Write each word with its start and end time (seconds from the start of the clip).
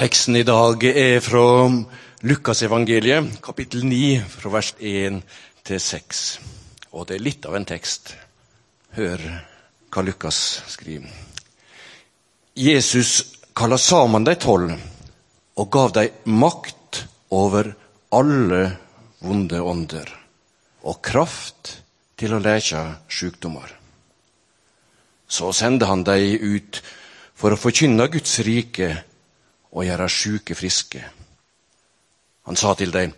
Teksten 0.00 0.38
i 0.38 0.46
dag 0.48 0.80
er 0.86 1.18
fra 1.20 1.68
Lukasevangeliet, 2.24 3.34
kapittel 3.44 3.82
9, 3.84 4.22
fra 4.32 4.52
vers 4.54 4.70
1 4.80 5.18
til 5.68 5.80
6. 5.84 6.20
Og 6.96 7.04
det 7.04 7.18
er 7.18 7.24
litt 7.26 7.44
av 7.44 7.58
en 7.58 7.66
tekst. 7.68 8.14
Hør 8.96 9.20
hva 9.92 10.04
Lukas 10.06 10.38
skriver. 10.72 11.10
Jesus 12.56 13.10
kalla 13.52 13.76
sammen 13.76 14.24
de 14.24 14.38
tolv 14.40 14.72
og 15.60 15.68
gav 15.76 15.92
dem 15.98 16.32
makt 16.46 17.02
over 17.36 17.68
alle 18.16 18.62
vonde 19.20 19.60
ånder 19.60 20.14
og 20.80 21.02
kraft 21.04 21.74
til 22.16 22.38
å 22.38 22.40
leke 22.40 22.86
sykdommer. 23.04 23.68
Så 25.28 25.52
sendte 25.52 25.92
han 25.92 26.08
dem 26.08 26.40
ut 26.56 26.80
for 27.36 27.52
å 27.52 27.62
forkynne 27.68 28.08
Guds 28.08 28.40
rike 28.48 28.94
og 29.70 29.86
gjøre 29.86 30.08
sjuke 30.10 30.56
friske. 30.58 31.02
Han 32.48 32.58
sa 32.58 32.74
til 32.74 32.92
dem, 32.94 33.12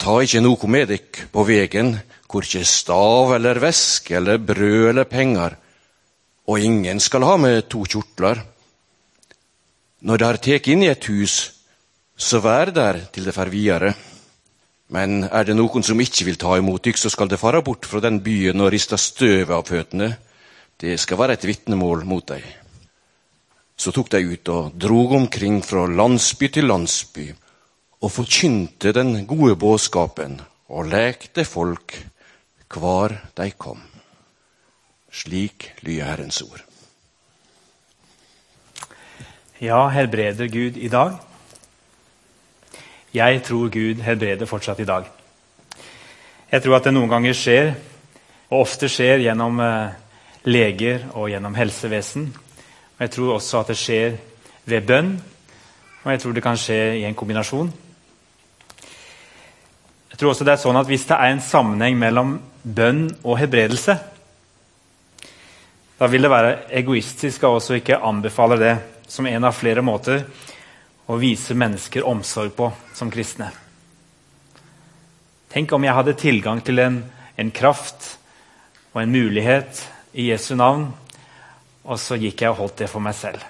ta 0.00 0.18
ikke 0.22 0.42
noe 0.44 0.70
med 0.70 0.90
dykk 0.92 1.22
på 1.32 1.44
vegen, 1.48 1.96
korkje 2.26 2.64
stav 2.66 3.34
eller 3.36 3.60
væske 3.62 4.16
eller 4.16 4.42
brød 4.42 4.90
eller 4.90 5.08
penger, 5.10 5.56
og 6.46 6.62
ingen 6.62 7.00
skal 7.02 7.26
ha 7.26 7.36
med 7.36 7.68
to 7.68 7.84
kjortler. 7.84 8.40
Når 10.06 10.18
de 10.18 10.26
har 10.28 10.38
tatt 10.38 10.68
inn 10.70 10.84
i 10.86 10.92
et 10.92 11.08
hus, 11.10 11.36
så 12.16 12.40
vær 12.40 12.70
der 12.70 13.00
til 13.12 13.26
det 13.26 13.34
fer 13.34 13.50
videre. 13.52 13.94
Men 14.94 15.24
er 15.26 15.44
det 15.44 15.56
noen 15.58 15.82
som 15.82 16.00
ikke 16.00 16.28
vil 16.28 16.38
ta 16.38 16.54
imot 16.56 16.84
dykk, 16.86 17.00
så 17.00 17.10
skal 17.10 17.28
det 17.28 17.40
fare 17.42 17.62
bort 17.66 17.88
fra 17.88 18.00
den 18.04 18.20
byen 18.22 18.62
og 18.62 18.70
riste 18.72 18.98
støvet 19.00 19.50
av 19.50 19.66
føttene. 19.66 20.12
Det 20.78 20.94
skal 21.00 21.18
være 21.18 21.34
et 21.36 21.48
vitnemål 21.48 22.04
mot 22.06 22.26
deg. 22.28 22.44
Så 23.76 23.92
tok 23.92 24.10
de 24.10 24.22
ut 24.24 24.48
og 24.48 24.76
drog 24.80 25.12
omkring 25.18 25.60
fra 25.64 25.84
landsby 25.86 26.48
til 26.52 26.68
landsby 26.70 27.26
og 28.00 28.12
forkynte 28.12 28.92
den 28.96 29.26
gode 29.28 29.56
budskapen 29.60 30.40
og 30.68 30.88
lekte 30.90 31.44
folk 31.44 31.98
hvar 32.72 33.14
de 33.36 33.50
kom. 33.56 33.82
Slik 35.12 35.70
lyder 35.84 36.10
Herrens 36.10 36.42
ord. 36.42 36.64
Ja, 39.60 39.88
helbreder 39.88 40.48
Gud 40.52 40.76
i 40.76 40.88
dag? 40.88 41.14
Jeg 43.14 43.42
tror 43.42 43.70
Gud 43.72 44.02
helbreder 44.04 44.46
fortsatt 44.46 44.80
i 44.80 44.88
dag. 44.88 45.06
Jeg 46.52 46.62
tror 46.62 46.76
at 46.76 46.84
det 46.84 46.92
noen 46.92 47.08
ganger 47.08 47.32
skjer, 47.32 47.70
og 48.50 48.66
ofte 48.66 48.90
skjer 48.92 49.24
gjennom 49.24 49.60
eh, 49.64 49.94
leger 50.44 51.06
og 51.14 51.30
gjennom 51.32 51.56
helsevesen. 51.56 52.28
Og 52.96 53.00
Jeg 53.00 53.10
tror 53.10 53.34
også 53.34 53.60
at 53.60 53.68
det 53.68 53.76
skjer 53.76 54.16
ved 54.64 54.86
bønn, 54.86 55.10
og 56.04 56.12
jeg 56.12 56.20
tror 56.20 56.32
det 56.32 56.42
kan 56.42 56.56
skje 56.56 56.78
i 57.00 57.04
en 57.04 57.14
kombinasjon. 57.14 57.72
Jeg 60.10 60.18
tror 60.18 60.30
også 60.32 60.44
det 60.48 60.54
er 60.54 60.62
sånn 60.62 60.78
at 60.80 60.88
Hvis 60.88 61.04
det 61.04 61.16
er 61.16 61.32
en 61.34 61.44
sammenheng 61.44 61.98
mellom 61.98 62.38
bønn 62.62 63.10
og 63.22 63.36
hebredelse, 63.38 63.98
da 65.98 66.06
vil 66.12 66.22
det 66.24 66.30
være 66.30 66.56
egoistisk 66.76 67.44
av 67.44 67.58
oss 67.58 67.70
å 67.70 67.76
ikke 67.76 68.00
anbefale 68.04 68.56
det 68.60 68.74
som 69.08 69.26
en 69.26 69.44
av 69.44 69.54
flere 69.56 69.84
måter 69.84 70.24
å 71.06 71.16
vise 71.20 71.54
mennesker 71.54 72.04
omsorg 72.04 72.52
på 72.56 72.70
som 72.96 73.12
kristne. 73.12 73.50
Tenk 75.52 75.72
om 75.72 75.84
jeg 75.84 75.96
hadde 75.96 76.16
tilgang 76.20 76.60
til 76.64 76.82
en, 76.82 76.98
en 77.36 77.52
kraft 77.54 78.16
og 78.92 79.02
en 79.02 79.12
mulighet 79.12 79.84
i 80.16 80.30
Jesu 80.30 80.54
navn, 80.56 80.90
og 81.86 82.00
så 82.02 82.18
gikk 82.18 82.42
jeg 82.42 82.52
og 82.52 82.60
holdt 82.64 82.82
det 82.82 82.90
for 82.90 83.04
meg 83.04 83.14
selv. 83.16 83.42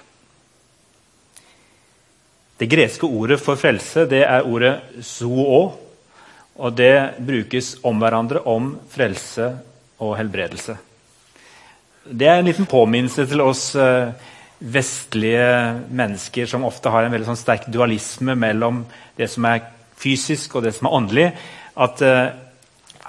Det 2.57 2.69
greske 2.69 3.05
ordet 3.05 3.37
for 3.41 3.59
frelse 3.59 4.07
det 4.09 4.23
er 4.25 4.47
ordet 4.47 5.03
zoo. 5.05 5.67
Og 6.57 6.73
det 6.73 7.21
brukes 7.21 7.75
om 7.85 7.99
hverandre 8.01 8.41
om 8.49 8.71
frelse 8.89 9.51
og 10.01 10.15
helbredelse. 10.17 10.73
Det 12.07 12.25
er 12.25 12.39
en 12.39 12.47
liten 12.47 12.65
påminnelse 12.65 13.27
til 13.29 13.43
oss 13.43 13.75
eh, 13.77 14.09
vestlige 14.57 15.49
mennesker 15.93 16.49
som 16.49 16.65
ofte 16.65 16.89
har 16.89 17.05
en 17.05 17.13
veldig 17.13 17.29
sånn 17.29 17.39
sterk 17.39 17.67
dualisme 17.69 18.33
mellom 18.33 18.81
det 19.19 19.29
som 19.29 19.45
er 19.45 19.67
fysisk 19.97 20.57
og 20.57 20.65
det 20.65 20.73
som 20.77 20.89
er 20.89 20.97
åndelig. 20.97 21.27
At 21.77 22.01
uh, 22.01 22.33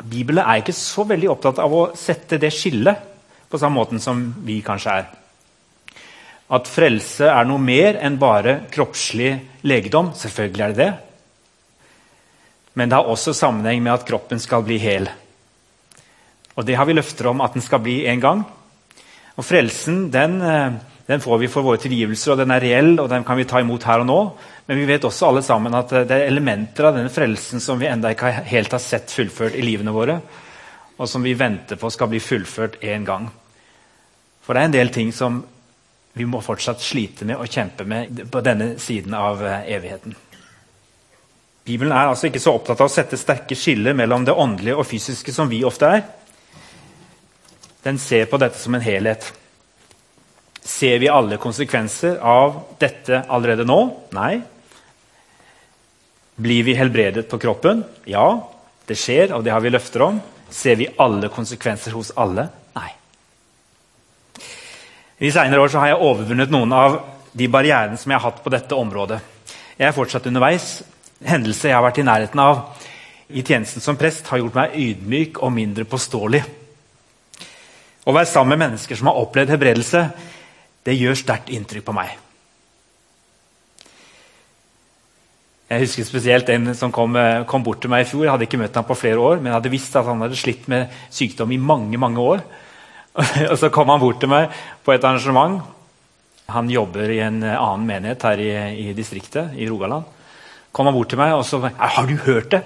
Bibelen 0.04 0.44
er 0.44 0.60
ikke 0.60 0.76
så 0.76 1.06
veldig 1.08 1.30
opptatt 1.32 1.60
av 1.64 1.72
å 1.72 1.86
sette 1.96 2.36
det 2.40 2.52
skillet 2.52 3.00
på 3.48 3.60
samme 3.60 3.80
måten 3.80 4.02
som 4.02 4.20
vi 4.44 4.60
kanskje 4.64 4.98
er. 5.00 5.08
At 6.48 6.68
frelse 6.70 7.28
er 7.28 7.44
noe 7.44 7.60
mer 7.60 7.98
enn 8.00 8.16
bare 8.20 8.62
kroppslig 8.72 9.34
legedom. 9.68 10.14
Selvfølgelig 10.16 10.64
er 10.64 10.74
det 10.74 10.84
det. 10.84 10.92
Men 12.78 12.88
det 12.88 12.96
har 12.96 13.10
også 13.10 13.34
sammenheng 13.34 13.82
med 13.82 13.96
at 13.96 14.06
kroppen 14.08 14.40
skal 14.40 14.62
bli 14.64 14.78
hel. 14.80 15.08
Og 16.56 16.66
det 16.66 16.76
har 16.78 16.86
vi 16.88 16.94
løfter 16.96 17.28
om 17.30 17.42
at 17.44 17.56
den 17.56 17.64
skal 17.64 17.82
bli 17.82 18.00
en 18.10 18.22
gang. 18.22 18.44
Og 19.38 19.46
frelsen 19.46 20.08
den, 20.14 20.40
eh, 20.42 20.78
den, 21.06 21.20
får 21.20 21.38
vi 21.38 21.50
for 21.50 21.66
våre 21.66 21.78
tilgivelser, 21.82 22.32
og 22.32 22.38
den 22.38 22.50
er 22.50 22.62
reell, 22.62 22.98
og 23.00 23.08
den 23.10 23.24
kan 23.24 23.36
vi 23.36 23.44
ta 23.44 23.60
imot 23.60 23.84
her 23.86 24.02
og 24.02 24.06
nå. 24.06 24.20
Men 24.66 24.78
vi 24.78 24.86
vet 24.88 25.04
også 25.04 25.28
alle 25.28 25.42
sammen 25.42 25.74
at 25.74 25.92
eh, 25.92 26.06
det 26.06 26.16
er 26.16 26.30
elementer 26.30 26.88
av 26.88 26.96
denne 26.96 27.12
frelsen 27.12 27.60
som 27.60 27.78
vi 27.78 27.90
enda 27.90 28.14
ikke 28.14 28.32
helt 28.50 28.72
har 28.74 28.82
sett 28.82 29.10
fullført 29.14 29.54
i 29.54 29.62
livene 29.62 29.94
våre, 29.94 30.20
og 30.98 31.06
som 31.06 31.22
vi 31.22 31.36
venter 31.38 31.78
på 31.78 31.90
skal 31.94 32.10
bli 32.10 32.18
fullført 32.22 32.80
en 32.82 33.04
gang. 33.06 33.30
For 34.42 34.54
det 34.54 34.62
er 34.62 34.70
en 34.70 34.78
del 34.80 34.90
ting 34.94 35.12
som 35.12 35.42
vi 36.18 36.26
må 36.26 36.40
fortsatt 36.42 36.82
slite 36.82 37.26
med 37.28 37.38
og 37.38 37.50
kjempe 37.50 37.86
med 37.86 38.24
på 38.32 38.42
denne 38.42 38.72
siden 38.82 39.14
av 39.14 39.42
eh, 39.46 39.68
evigheten. 39.76 40.16
Bibelen 41.68 41.92
er 41.92 42.08
altså 42.08 42.28
ikke 42.28 42.42
så 42.42 42.54
opptatt 42.56 42.80
av 42.80 42.88
å 42.88 42.92
sette 42.92 43.18
sterke 43.20 43.56
skiller 43.58 43.96
mellom 43.96 44.24
det 44.24 44.34
åndelige 44.34 44.78
og 44.80 44.88
fysiske 44.88 45.34
som 45.34 45.50
vi 45.50 45.60
ofte 45.68 45.90
er. 45.98 46.06
Den 47.84 48.00
ser 48.02 48.26
på 48.30 48.40
dette 48.40 48.58
som 48.58 48.74
en 48.74 48.84
helhet. 48.84 49.28
Ser 50.64 50.98
vi 51.00 51.10
alle 51.12 51.38
konsekvenser 51.40 52.18
av 52.24 52.56
dette 52.80 53.22
allerede 53.28 53.66
nå? 53.68 53.78
Nei. 54.16 54.40
Blir 56.38 56.64
vi 56.66 56.76
helbredet 56.78 57.28
på 57.30 57.38
kroppen? 57.42 57.84
Ja, 58.08 58.26
det 58.88 58.96
skjer, 58.98 59.36
og 59.36 59.44
det 59.44 59.52
har 59.54 59.62
vi 59.64 59.72
løfter 59.72 60.04
om. 60.08 60.20
Ser 60.50 60.80
vi 60.80 60.88
alle 61.00 61.30
konsekvenser 61.32 61.96
hos 61.96 62.12
alle? 62.16 62.48
I 65.18 65.26
de 65.26 65.32
senere 65.34 65.64
år 65.64 65.72
har 65.80 65.90
jeg 65.90 66.04
overvunnet 66.06 66.52
noen 66.54 66.72
av 66.78 67.00
de 67.34 67.48
barrierene 67.50 67.98
som 67.98 68.12
jeg 68.12 68.20
har 68.20 68.30
hatt 68.30 68.44
på 68.44 68.52
dette 68.54 68.76
området. 68.78 69.18
Jeg 69.78 69.88
er 69.88 69.96
fortsatt 69.96 70.28
underveis, 70.30 70.78
Hendelser 71.26 71.72
jeg 71.72 71.74
har 71.74 71.82
vært 71.82 71.98
i 71.98 72.06
nærheten 72.06 72.38
av 72.38 72.60
i 73.28 73.42
tjenesten 73.42 73.82
som 73.82 73.96
prest, 73.98 74.28
har 74.30 74.38
gjort 74.38 74.54
meg 74.54 74.76
ydmyk 74.78 75.40
og 75.42 75.50
mindre 75.52 75.82
påståelig. 75.90 76.40
Å 78.06 78.14
være 78.14 78.30
sammen 78.30 78.54
med 78.54 78.62
mennesker 78.62 78.96
som 78.96 79.10
har 79.10 79.18
opplevd 79.18 79.50
hebredelse, 79.52 80.04
det 80.86 80.94
gjør 80.94 81.18
sterkt 81.18 81.50
inntrykk 81.52 81.88
på 81.88 81.96
meg. 81.98 82.14
Jeg 85.68 85.82
husker 85.82 86.06
spesielt 86.06 86.48
en 86.54 86.70
som 86.78 86.94
kom, 86.94 87.18
kom, 87.50 87.66
bort 87.66 87.82
til 87.82 87.90
meg 87.92 88.06
i 88.06 88.08
fjor. 88.08 88.22
Jeg 88.24 88.32
hadde 88.32 88.46
ikke 88.46 88.62
møtt 88.62 88.78
ham 88.78 88.86
på 88.88 88.96
flere 88.96 89.20
år, 89.20 89.42
men 89.42 89.50
jeg 89.50 89.58
hadde 89.58 89.74
visst 89.74 89.98
at 89.98 90.06
han 90.06 90.22
hadde 90.24 90.38
slitt 90.38 90.70
med 90.70 90.94
sykdom 91.12 91.50
i 91.52 91.60
mange 91.60 92.00
mange 92.00 92.22
år. 92.22 92.46
Og 93.52 93.56
Så 93.58 93.72
kom 93.74 93.90
han 93.90 94.02
bort 94.02 94.20
til 94.22 94.30
meg 94.30 94.52
på 94.84 94.94
et 94.94 95.04
arrangement. 95.04 95.60
Han 96.54 96.70
jobber 96.72 97.10
i 97.12 97.18
en 97.24 97.42
annen 97.42 97.88
menighet 97.88 98.22
her 98.24 98.40
i, 98.40 98.52
i 98.88 98.94
distriktet, 98.96 99.52
i 99.58 99.68
Rogaland 99.68 100.14
kom 100.78 100.86
han 100.88 100.96
bort 100.96 101.10
til 101.12 101.20
meg 101.20 101.34
og 101.36 101.42
så 101.46 101.60
har 101.64 102.06
du 102.06 102.14
hørt 102.22 102.52
det. 102.54 102.62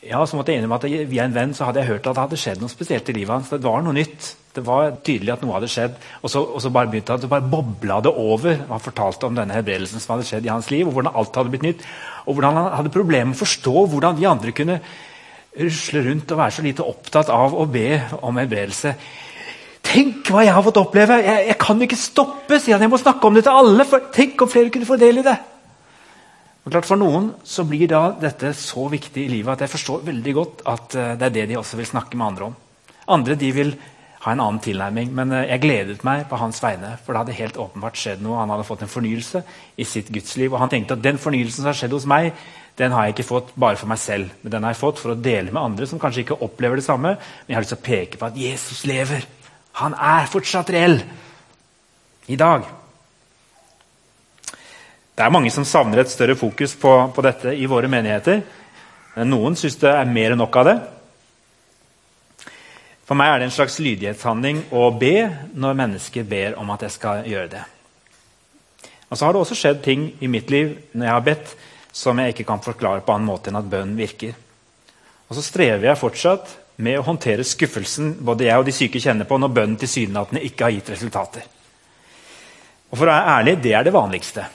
Ja, 0.00 0.22
så 0.24 0.38
måtte 0.38 0.50
jeg 0.50 0.62
innrømme 0.62 0.78
at 0.80 1.08
Via 1.10 1.26
en 1.26 1.34
venn 1.34 1.50
så 1.54 1.66
hadde 1.68 1.82
jeg 1.82 1.92
hørt 1.92 2.06
at 2.08 2.16
det 2.16 2.22
hadde 2.24 2.38
skjedd 2.40 2.62
noe 2.62 2.72
spesielt 2.72 3.10
i 3.12 3.14
livet 3.14 3.34
hans. 3.34 3.50
Det 3.52 3.66
var 3.66 3.84
noe 3.84 3.94
nytt. 3.94 4.30
Det 4.56 4.62
var 4.66 4.94
tydelig 5.06 5.34
at 5.34 5.44
noe 5.44 5.54
hadde 5.58 5.68
skjedd. 5.70 5.98
Og 6.24 6.32
så, 6.32 6.40
og 6.40 6.62
så 6.64 6.72
bare 6.74 6.88
begynte 6.90 7.18
det, 7.20 7.28
bare 7.30 7.46
bobla 7.52 8.00
det 8.02 8.10
over. 8.10 8.64
Han 8.70 8.82
fortalte 8.82 9.28
om 9.28 9.36
denne 9.36 9.54
helbredelsen 9.54 10.02
som 10.02 10.16
hadde 10.16 10.26
skjedd 10.26 10.48
i 10.48 10.50
hans 10.50 10.70
liv, 10.72 10.88
og 10.88 10.96
hvordan 10.96 11.20
alt 11.20 11.36
hadde 11.36 11.52
blitt 11.52 11.68
nytt. 11.68 11.84
Og 12.24 12.38
hvordan 12.38 12.58
han 12.58 12.70
hadde 12.80 12.94
problemer 12.96 13.30
med 13.30 13.38
å 13.38 13.42
forstå 13.42 13.84
hvordan 13.92 14.18
de 14.18 14.28
andre 14.32 14.56
kunne 14.56 14.80
rusle 15.60 16.02
rundt 16.06 16.32
og 16.32 16.40
være 16.40 16.56
så 16.56 16.64
lite 16.64 16.86
opptatt 16.86 17.30
av 17.34 17.54
å 17.54 17.68
be 17.70 17.88
om 18.24 18.40
helbredelse. 18.40 18.96
Tenk 19.86 20.28
hva 20.30 20.44
jeg 20.44 20.54
har 20.54 20.64
fått 20.64 20.78
oppleve! 20.80 21.16
Jeg, 21.24 21.46
jeg 21.50 21.58
kan 21.60 21.80
ikke 21.82 21.98
stoppe, 21.98 22.58
sier 22.60 22.76
han. 22.76 22.84
Jeg 22.84 22.92
må 22.92 23.00
snakke 23.00 23.26
om 23.26 23.36
det 23.36 23.46
til 23.46 23.56
alle. 23.62 23.86
for 23.88 24.10
Tenk 24.14 24.42
om 24.44 24.50
flere 24.50 24.72
kunne 24.72 24.88
få 24.88 24.98
del 25.00 25.22
i 25.22 25.26
det! 25.26 25.38
Og 26.60 26.74
klart 26.74 26.88
For 26.88 27.00
noen 27.00 27.30
så 27.46 27.64
blir 27.68 27.88
da 27.90 28.10
dette 28.20 28.52
så 28.56 28.84
viktig 28.92 29.24
i 29.24 29.30
livet 29.32 29.54
at 29.54 29.64
jeg 29.64 29.72
forstår 29.72 30.04
veldig 30.10 30.34
godt 30.36 30.66
at 30.68 30.98
eh, 30.98 31.14
det 31.18 31.30
er 31.30 31.36
det 31.38 31.46
de 31.50 31.56
også 31.58 31.80
vil 31.80 31.88
snakke 31.88 32.20
med 32.20 32.26
andre 32.26 32.50
om. 32.50 32.58
Andre 33.10 33.36
de 33.40 33.48
vil 33.56 33.72
ha 34.20 34.34
en 34.34 34.42
annen 34.44 34.60
tilnærming, 34.60 35.14
men 35.16 35.32
eh, 35.32 35.46
jeg 35.54 35.62
gledet 35.64 36.04
meg 36.04 36.26
på 36.28 36.38
hans 36.40 36.60
vegne. 36.62 36.92
For 37.00 37.16
det 37.16 37.22
hadde 37.22 37.38
helt 37.40 37.60
åpenbart 37.64 37.96
skjedd 37.98 38.20
noe. 38.24 38.38
Han 38.42 38.52
hadde 38.52 38.68
fått 38.68 38.84
en 38.84 38.92
fornyelse 38.92 39.42
i 39.80 39.88
sitt 39.88 40.12
gudsliv. 40.12 40.52
Og 40.52 40.60
han 40.60 40.72
tenkte 40.72 40.98
at 40.98 41.04
den 41.06 41.20
fornyelsen 41.22 41.62
som 41.62 41.72
har 41.72 41.80
skjedd 41.80 41.96
hos 41.96 42.08
meg, 42.10 42.34
den 42.78 42.92
har 42.94 43.08
jeg 43.08 43.16
ikke 43.16 43.30
fått 43.32 43.54
bare 43.60 43.80
for 43.80 43.90
meg 43.90 44.00
selv. 44.00 44.36
Men 44.44 44.54
den 44.54 44.68
har 44.68 44.76
jeg 44.76 44.82
fått 44.82 45.00
for 45.00 45.14
å 45.14 45.18
dele 45.18 45.50
med 45.50 45.62
andre 45.62 45.88
som 45.88 46.00
kanskje 46.00 46.26
ikke 46.26 46.42
opplever 46.44 46.80
det 46.80 46.86
samme. 46.86 47.16
Men 47.16 47.54
jeg 47.54 47.58
har 47.58 47.64
lyst 47.64 47.74
til 47.74 47.80
å 47.80 47.88
peke 47.88 48.20
på 48.20 48.28
at 48.28 48.40
Jesus 48.40 48.84
lever. 48.88 49.24
Han 49.78 49.94
er 49.94 50.28
fortsatt 50.30 50.70
reell 50.74 50.98
i 52.26 52.36
dag. 52.36 52.66
Det 55.14 55.26
er 55.26 55.32
mange 55.34 55.52
som 55.52 55.66
savner 55.68 56.00
et 56.02 56.10
større 56.10 56.36
fokus 56.38 56.74
på, 56.80 56.92
på 57.14 57.24
dette 57.24 57.52
i 57.54 57.68
våre 57.70 57.90
menigheter. 57.92 58.40
Noen 59.26 59.56
syns 59.58 59.76
det 59.82 59.90
er 59.92 60.08
mer 60.08 60.34
enn 60.34 60.40
nok 60.40 60.56
av 60.62 60.68
det. 60.68 60.76
For 63.04 63.18
meg 63.18 63.32
er 63.32 63.40
det 63.42 63.48
en 63.48 63.56
slags 63.56 63.80
lydighetshandling 63.82 64.62
å 64.70 64.86
be 64.94 65.16
når 65.58 65.78
mennesker 65.80 66.26
ber 66.30 66.54
om 66.62 66.68
at 66.70 66.86
jeg 66.86 66.94
skal 66.94 67.26
gjøre 67.26 67.50
det. 67.56 67.62
Og 69.10 69.18
så 69.18 69.26
har 69.26 69.34
det 69.34 69.42
også 69.42 69.58
skjedd 69.58 69.80
ting 69.82 70.04
i 70.22 70.30
mitt 70.30 70.52
liv 70.54 70.76
når 70.94 71.08
jeg 71.08 71.16
har 71.16 71.26
bedt, 71.26 71.54
som 71.90 72.20
jeg 72.22 72.32
ikke 72.32 72.46
kan 72.52 72.62
forklare 72.62 73.02
på 73.02 73.12
annen 73.12 73.26
måte 73.26 73.50
enn 73.50 73.58
at 73.58 73.66
bønnen 73.66 73.98
virker. 73.98 74.36
Og 75.26 75.34
så 75.34 75.42
strever 75.42 75.88
jeg 75.88 75.98
fortsatt 75.98 76.54
med 76.82 76.98
å 77.00 77.06
håndtere 77.06 77.46
skuffelsen 77.46 78.14
både 78.26 78.48
jeg 78.48 78.60
og 78.60 78.66
de 78.68 78.74
syke 78.74 79.02
kjenner 79.02 79.28
på 79.28 79.38
når 79.38 79.52
bønnen 79.56 79.80
tilsynelatende 79.80 80.44
ikke 80.48 80.66
har 80.66 80.74
gitt 80.76 80.92
resultater. 80.94 81.44
Og 82.90 82.98
for 82.98 83.06
å 83.06 83.12
være 83.12 83.36
ærlig, 83.36 83.56
det 83.62 83.74
er 83.76 83.86
det 83.86 83.94
vanligste. 83.94 84.46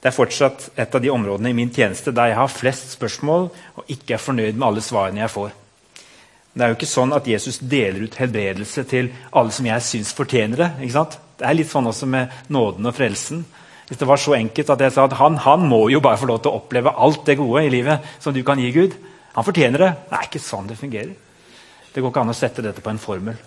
Det 0.00 0.08
er 0.08 0.16
fortsatt 0.16 0.70
et 0.80 0.94
av 0.94 1.02
de 1.02 1.10
områdene 1.12 1.50
i 1.50 1.56
min 1.56 1.72
tjeneste 1.74 2.14
der 2.16 2.30
jeg 2.30 2.38
har 2.38 2.52
flest 2.52 2.94
spørsmål 2.94 3.50
og 3.50 3.90
ikke 3.92 4.16
er 4.16 4.22
fornøyd 4.22 4.54
med 4.56 4.68
alle 4.68 4.84
svarene 4.84 5.20
jeg 5.24 5.34
får. 5.34 5.50
Det 6.50 6.64
er 6.64 6.72
jo 6.72 6.78
ikke 6.78 6.88
sånn 6.90 7.12
at 7.14 7.28
Jesus 7.30 7.60
deler 7.62 8.06
ut 8.08 8.16
helbredelse 8.18 8.84
til 8.90 9.10
alle 9.36 9.54
som 9.54 9.66
jeg 9.68 9.86
syns 9.86 10.14
fortjener 10.16 10.64
det. 10.64 10.70
ikke 10.80 10.96
sant? 10.96 11.18
Det 11.38 11.46
er 11.46 11.56
litt 11.56 11.70
sånn 11.70 11.86
også 11.90 12.08
med 12.10 12.32
nåden 12.48 12.88
og 12.90 12.96
frelsen. 12.96 13.44
Hvis 13.86 14.00
det 14.00 14.08
var 14.08 14.20
så 14.22 14.34
enkelt 14.38 14.72
at 14.72 14.82
jeg 14.84 14.94
sa 14.94 15.04
at 15.06 15.18
han, 15.18 15.36
han 15.44 15.62
må 15.66 15.84
jo 15.92 16.00
bare 16.02 16.18
få 16.18 16.28
lov 16.30 16.42
til 16.42 16.52
å 16.52 16.58
oppleve 16.60 16.94
alt 16.94 17.22
det 17.26 17.38
gode 17.38 17.64
i 17.66 17.70
livet 17.72 18.06
som 18.22 18.34
du 18.34 18.42
kan 18.46 18.58
gi 18.58 18.72
Gud. 18.74 18.96
Han 19.36 19.46
fortjener 19.46 19.84
det. 19.84 19.90
Det 20.08 20.18
er 20.18 20.28
ikke 20.28 20.42
sånn 20.42 20.68
det 20.70 20.78
fungerer. 20.80 21.14
Det 21.90 22.02
går 22.02 22.12
ikke 22.12 22.22
an 22.22 22.32
å 22.32 22.36
sette 22.36 22.64
dette 22.64 22.82
på 22.82 22.92
en 22.92 23.02
formel. 23.02 23.38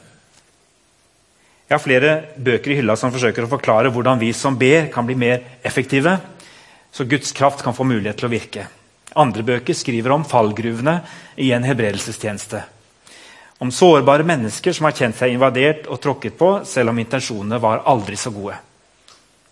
Jeg 1.64 1.76
har 1.78 1.82
flere 1.82 2.14
bøker 2.44 2.74
i 2.74 2.78
hylla 2.82 2.96
som 3.00 3.12
forsøker 3.14 3.46
å 3.46 3.52
forklare 3.52 3.92
hvordan 3.94 4.20
vi 4.22 4.34
som 4.36 4.58
ber, 4.60 4.90
kan 4.94 5.08
bli 5.08 5.16
mer 5.18 5.60
effektive, 5.66 6.18
så 6.94 7.08
Guds 7.10 7.32
kraft 7.34 7.64
kan 7.66 7.74
få 7.74 7.88
mulighet 7.88 8.20
til 8.20 8.28
å 8.28 8.34
virke. 8.34 8.68
Andre 9.18 9.46
bøker 9.48 9.78
skriver 9.78 10.14
om 10.14 10.26
fallgruvene 10.28 11.00
i 11.42 11.52
en 11.56 11.66
hebredelsestjeneste. 11.66 12.62
Om 13.64 13.72
sårbare 13.72 14.26
mennesker 14.28 14.76
som 14.76 14.90
har 14.90 14.98
kjent 14.98 15.18
seg 15.18 15.34
invadert 15.34 15.88
og 15.88 16.02
tråkket 16.04 16.36
på, 16.38 16.50
selv 16.68 16.92
om 16.92 17.00
intensjonene 17.00 17.62
var 17.64 17.86
aldri 17.90 18.20
så 18.20 18.34
gode. 18.36 18.58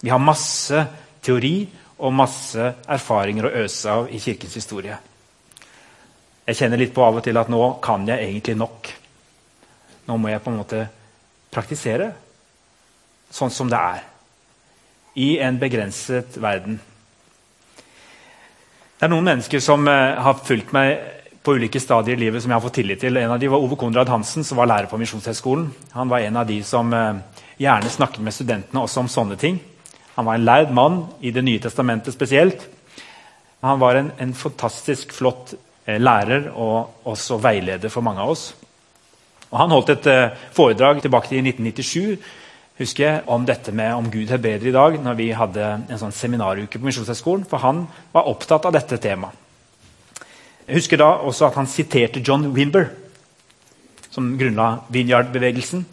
Vi 0.02 0.12
har 0.12 0.22
masse 0.22 0.84
teori 1.24 1.56
og 2.02 2.14
masse 2.18 2.74
erfaringer 2.90 3.48
å 3.48 3.56
øse 3.64 3.94
av 3.94 4.12
i 4.12 4.20
Kirkens 4.20 4.58
historie. 4.58 4.98
Jeg 6.48 6.58
kjenner 6.58 6.82
litt 6.82 6.94
på 6.96 7.04
av 7.06 7.20
og 7.20 7.26
til 7.26 7.38
at 7.38 7.50
nå 7.54 7.62
kan 7.84 8.08
jeg 8.10 8.26
egentlig 8.26 8.58
nok. 8.58 8.90
Nå 10.10 10.18
må 10.18 10.32
jeg 10.32 10.42
på 10.42 10.52
en 10.52 10.62
måte 10.64 10.86
praktisere 11.54 12.12
sånn 13.32 13.54
som 13.54 13.70
det 13.72 13.80
er. 13.80 14.08
I 15.22 15.30
en 15.44 15.60
begrenset 15.60 16.38
verden. 16.42 16.80
Det 18.98 19.08
er 19.08 19.12
noen 19.12 19.28
mennesker 19.28 19.62
som 19.64 19.88
uh, 19.90 20.18
har 20.24 20.42
fulgt 20.46 20.74
meg 20.76 20.94
på 21.42 21.56
ulike 21.58 21.80
stadier 21.82 22.18
i 22.18 22.22
livet 22.22 22.44
som 22.44 22.52
jeg 22.52 22.58
har 22.60 22.64
fått 22.64 22.78
tillit 22.78 23.02
til. 23.02 23.18
En 23.18 23.34
av 23.34 23.40
de 23.42 23.50
var 23.50 23.64
Ove 23.64 23.78
Konrad 23.80 24.10
Hansen, 24.14 24.46
som 24.46 24.60
var 24.60 24.70
lærer 24.70 24.90
på 24.92 25.00
Misjonshøgskolen. 25.02 25.72
Han 25.96 26.12
var 26.12 26.22
en 26.22 26.38
av 26.38 26.46
de 26.46 26.60
som 26.66 26.94
eh, 26.94 27.42
gjerne 27.58 27.90
snakket 27.90 28.22
med 28.22 28.36
studentene 28.36 28.84
også 28.84 29.02
om 29.02 29.10
sånne 29.10 29.40
ting. 29.42 29.58
Han 30.20 30.28
var 30.28 30.38
en 30.38 30.46
lærd 30.46 30.76
mann 30.78 31.00
i 31.20 31.32
Det 31.34 31.42
nye 31.42 31.64
testamentet 31.64 32.14
spesielt. 32.14 32.68
Han 33.66 33.82
var 33.82 33.98
en, 33.98 34.12
en 34.22 34.36
fantastisk 34.38 35.16
flott 35.18 35.56
eh, 35.56 35.71
lærer 36.00 36.52
og 36.54 37.08
også 37.12 37.40
veileder 37.42 37.90
for 37.90 38.06
mange 38.06 38.22
av 38.24 38.32
oss. 38.36 38.52
Og 39.52 39.58
han 39.60 39.74
holdt 39.74 39.90
et 39.98 40.08
eh, 40.08 40.38
foredrag 40.56 41.02
tilbake 41.04 41.28
til 41.32 41.44
1997 41.44 42.38
husker 42.82 43.06
jeg, 43.06 43.22
om 43.30 43.46
dette 43.46 43.74
med 43.76 43.94
om 43.94 44.10
Gud 44.12 44.32
er 44.32 44.42
bedre 44.42 44.70
i 44.70 44.76
dag, 44.76 44.98
når 45.04 45.18
vi 45.20 45.30
hadde 45.36 45.68
en 45.90 46.02
sånn 46.02 46.16
seminaruke 46.16 46.80
på 46.80 46.88
Misjonshøgskolen. 46.88 47.46
For 47.50 47.62
han 47.64 47.86
var 48.14 48.30
opptatt 48.32 48.66
av 48.68 48.76
dette 48.76 49.00
temaet. 49.02 49.38
Jeg 50.68 50.78
husker 50.78 51.02
da 51.02 51.10
også 51.28 51.50
at 51.50 51.58
han 51.58 51.68
siterte 51.68 52.22
John 52.24 52.46
Wimber, 52.56 52.88
som 54.14 54.36
grunnla 54.40 54.86
Vineyard-bevegelsen. 54.94 55.84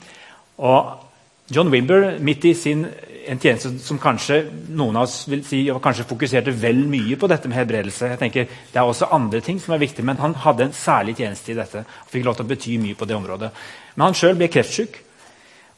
Og 0.63 1.51
John 1.55 1.73
Wimber, 1.73 2.19
midt 2.23 2.45
i 2.47 2.55
sin, 2.55 2.85
en 3.29 3.41
tjeneste 3.41 3.71
som 3.85 3.99
kanskje 4.01 4.39
noen 4.73 4.97
av 4.97 5.07
oss 5.07 5.23
vil 5.29 5.43
si 5.47 5.61
kanskje 5.69 6.07
fokuserte 6.09 6.55
vel 6.57 6.81
mye 6.89 7.17
på 7.21 7.29
dette 7.31 7.49
med 7.49 7.59
helbredelse. 7.59 8.09
jeg 8.09 8.19
tenker 8.19 8.45
Det 8.45 8.79
er 8.79 8.87
også 8.87 9.13
andre 9.13 9.41
ting 9.41 9.61
som 9.61 9.75
er 9.75 9.85
viktig, 9.85 10.05
men 10.05 10.17
han 10.17 10.35
hadde 10.35 10.65
en 10.65 10.73
særlig 10.73 11.17
tjeneste 11.17 11.53
i 11.53 11.55
dette. 11.55 11.79
og 11.79 12.11
fikk 12.11 12.25
lov 12.25 12.37
til 12.37 12.45
å 12.45 12.49
bety 12.49 12.79
mye 12.79 12.95
på 12.95 13.05
det 13.05 13.17
området. 13.17 13.51
Men 13.97 14.05
han 14.07 14.15
sjøl 14.15 14.37
ble 14.37 14.49
kreftsyk. 14.49 15.05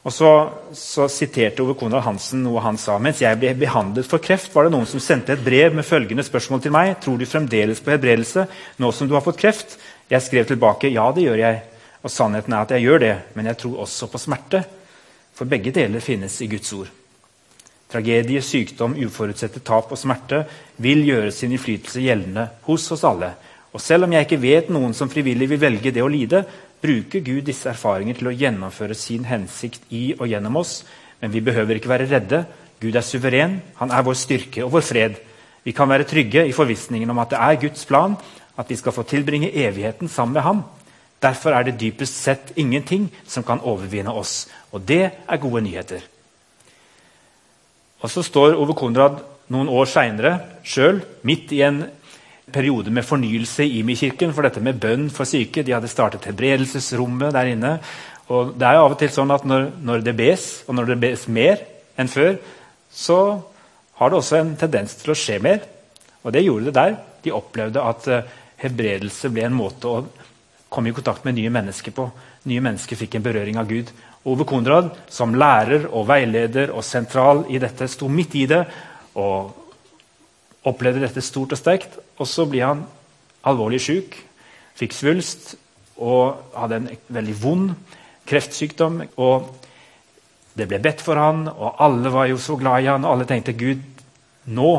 Og 0.03 0.13
så, 0.13 0.29
så, 0.73 1.05
siterte 1.07 1.61
Ove 1.61 1.75
Konrad 1.77 2.01
Hansen 2.01 2.41
noe 2.41 2.61
han 2.65 2.77
sa. 2.77 2.97
Mens 2.97 3.21
jeg 3.21 3.37
ble 3.37 3.53
behandlet 3.53 4.07
for 4.09 4.17
kreft, 4.17 4.49
var 4.55 4.65
det 4.65 4.73
noen 4.73 4.87
som 4.89 4.99
sendte 4.99 5.33
et 5.33 5.43
brev 5.43 5.75
med 5.75 5.85
følgende 5.85 6.25
spørsmål 6.25 6.61
til 6.61 6.73
meg. 6.73 6.95
Tror 7.03 7.19
du 7.19 7.27
fremdeles 7.29 7.83
på 7.83 7.93
helbredelse 7.93 8.47
nå 8.81 8.91
som 8.91 9.07
du 9.07 9.13
har 9.13 9.21
fått 9.21 9.37
kreft? 9.37 9.77
Jeg 10.09 10.25
skrev 10.25 10.47
tilbake 10.49 10.89
ja, 10.89 11.11
det 11.13 11.27
gjør 11.27 11.43
jeg. 11.43 11.61
Og 12.01 12.09
sannheten 12.09 12.53
er 12.53 12.65
at 12.65 12.73
jeg 12.73 12.87
gjør 12.87 13.03
det, 13.03 13.13
men 13.35 13.51
jeg 13.51 13.61
tror 13.61 13.83
også 13.85 14.09
på 14.09 14.23
smerte. 14.23 14.63
For 15.37 15.45
begge 15.45 15.73
deler 15.75 16.01
finnes 16.01 16.41
i 16.41 16.49
Guds 16.49 16.73
ord. 16.73 17.00
Tragedie, 17.91 18.39
sykdom, 18.39 18.95
uforutsette 19.03 19.59
tap 19.67 19.91
og 19.91 19.99
smerte 19.99 20.45
vil 20.81 21.03
gjøre 21.03 21.31
sin 21.35 21.51
innflytelse 21.51 22.03
gjeldende 22.05 22.47
hos 22.67 22.87
oss 22.95 23.03
alle. 23.07 23.33
Og 23.71 23.83
selv 23.83 24.07
om 24.07 24.13
jeg 24.15 24.27
ikke 24.27 24.41
vet 24.41 24.71
noen 24.71 24.95
som 24.95 25.11
frivillig 25.11 25.49
vil 25.51 25.61
velge 25.61 25.91
det 25.95 26.03
å 26.03 26.11
lide, 26.11 26.43
bruker 26.81 27.23
Gud 27.23 27.45
disse 27.47 27.69
erfaringer 27.71 28.17
til 28.17 28.31
å 28.31 28.35
gjennomføre 28.35 28.95
sin 28.97 29.27
hensikt 29.27 29.83
i 29.95 30.11
og 30.17 30.27
gjennom 30.31 30.59
oss. 30.59 30.81
Men 31.21 31.33
vi 31.33 31.43
behøver 31.45 31.77
ikke 31.77 31.91
være 31.91 32.09
redde. 32.09 32.43
Gud 32.81 32.95
er 32.95 33.05
suveren. 33.05 33.59
Han 33.79 33.93
er 33.93 34.07
vår 34.07 34.17
styrke 34.17 34.65
og 34.65 34.73
vår 34.75 34.87
fred. 34.87 35.19
Vi 35.63 35.75
kan 35.77 35.89
være 35.91 36.07
trygge 36.09 36.47
i 36.47 36.55
forvissningen 36.55 37.11
om 37.13 37.19
at 37.21 37.35
det 37.35 37.41
er 37.43 37.59
Guds 37.67 37.85
plan 37.85 38.15
at 38.59 38.69
vi 38.69 38.77
skal 38.79 38.95
få 38.95 39.05
tilbringe 39.07 39.51
evigheten 39.51 40.09
sammen 40.11 40.33
med 40.33 40.45
ham. 40.47 40.63
Derfor 41.21 41.53
er 41.53 41.63
det 41.63 41.79
dypest 41.79 42.17
sett 42.17 42.55
ingenting 42.55 43.11
som 43.27 43.45
kan 43.45 43.61
overvinne 43.61 44.11
oss. 44.11 44.47
Og 44.71 44.81
det 44.81 45.03
er 45.11 45.43
gode 45.43 45.61
nyheter. 45.61 46.10
Og 48.01 48.09
Så 48.09 48.23
står 48.25 48.57
Ove 48.57 48.73
Konrad 48.77 49.19
noen 49.51 49.69
år 49.69 49.89
seinere 49.89 50.37
sjøl 50.65 51.01
midt 51.27 51.51
i 51.53 51.61
en 51.65 51.83
periode 52.51 52.91
med 52.93 53.05
fornyelse 53.05 53.65
i 53.65 53.81
Imi-kirken. 53.81 54.33
For 54.33 54.45
dette 54.45 54.63
med 54.63 54.79
bønn 54.81 55.09
for 55.13 55.29
syke. 55.29 55.63
De 55.63 55.75
hadde 55.75 55.91
startet 55.91 56.25
helbredelsesrommet 56.29 57.35
der 57.35 57.51
inne. 57.53 57.75
Og 58.31 58.55
det 58.57 58.67
er 58.67 58.77
jo 58.77 58.87
av 58.87 58.95
og 58.95 58.99
til 58.99 59.11
sånn 59.11 59.33
at 59.33 59.45
når, 59.47 59.69
når, 59.83 60.03
det 60.05 60.15
bes, 60.17 60.49
og 60.67 60.77
når 60.77 60.93
det 60.93 60.99
bes 61.03 61.27
mer 61.27 61.61
enn 61.99 62.09
før, 62.11 62.37
så 62.91 63.19
har 63.99 64.11
det 64.11 64.19
også 64.19 64.39
en 64.39 64.53
tendens 64.59 64.95
til 64.99 65.13
å 65.13 65.17
skje 65.17 65.39
mer. 65.43 65.65
Og 66.23 66.33
det 66.33 66.45
gjorde 66.45 66.69
det 66.69 66.77
der. 66.77 66.95
De 67.21 67.33
opplevde 67.35 67.83
at 67.85 68.07
uh, 68.09 68.21
helbredelse 68.61 69.29
ble 69.33 69.45
en 69.45 69.57
måte 69.57 69.89
å 69.89 70.05
komme 70.71 70.89
i 70.89 70.95
kontakt 70.95 71.25
med 71.27 71.35
nye 71.37 71.51
mennesker 71.53 71.93
på. 71.95 72.07
Nye 72.49 72.63
mennesker 72.63 72.97
fikk 72.97 73.19
en 73.19 73.25
berøring 73.25 73.59
av 73.59 73.67
Gud. 73.69 73.91
Ove 74.23 74.45
Konrad, 74.45 74.91
som 75.09 75.33
lærer 75.33 75.87
og 75.89 76.05
veileder 76.09 76.73
og 76.75 76.85
sentral 76.85 77.45
i 77.49 77.57
dette, 77.61 77.87
sto 77.89 78.09
midt 78.11 78.35
i 78.37 78.45
det 78.49 78.61
og 79.17 79.55
opplevde 80.69 81.01
dette 81.01 81.23
stort 81.25 81.55
og 81.55 81.59
sterkt. 81.59 81.97
Og 82.21 82.29
så 82.29 82.45
blir 82.45 82.67
han 82.67 82.83
alvorlig 83.49 83.81
syk, 83.81 84.17
fikk 84.77 84.93
svulst 84.93 85.55
og 86.01 86.53
hadde 86.53 86.77
en 86.81 86.89
veldig 87.09 87.35
vond 87.41 87.71
kreftsykdom. 88.29 89.01
og 89.17 89.49
Det 90.53 90.67
ble 90.69 90.81
bedt 90.83 91.01
for 91.01 91.17
han, 91.17 91.47
og 91.49 91.81
alle 91.81 92.13
var 92.13 92.29
jo 92.29 92.37
så 92.37 92.57
glad 92.59 92.83
i 92.83 92.91
han, 92.91 93.05
og 93.05 93.15
alle 93.15 93.29
tenkte 93.29 93.57
Gud, 93.57 93.81
nå 94.53 94.71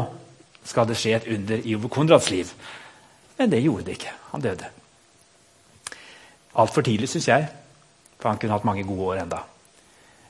skal 0.64 0.86
det 0.86 0.98
skje 1.00 1.16
et 1.16 1.26
under 1.34 1.66
i 1.66 1.74
Ove 1.74 1.90
Konrads 1.90 2.30
liv. 2.30 2.50
Men 3.38 3.50
det 3.50 3.62
gjorde 3.64 3.88
det 3.88 3.98
ikke. 3.98 4.14
Han 4.30 4.44
døde. 4.44 4.70
Altfor 6.62 6.84
tidlig, 6.86 7.08
syns 7.08 7.28
jeg, 7.28 7.48
for 8.22 8.30
han 8.30 8.38
kunne 8.38 8.54
hatt 8.54 8.66
mange 8.66 8.86
gode 8.86 9.08
år 9.10 9.24
enda. 9.24 9.42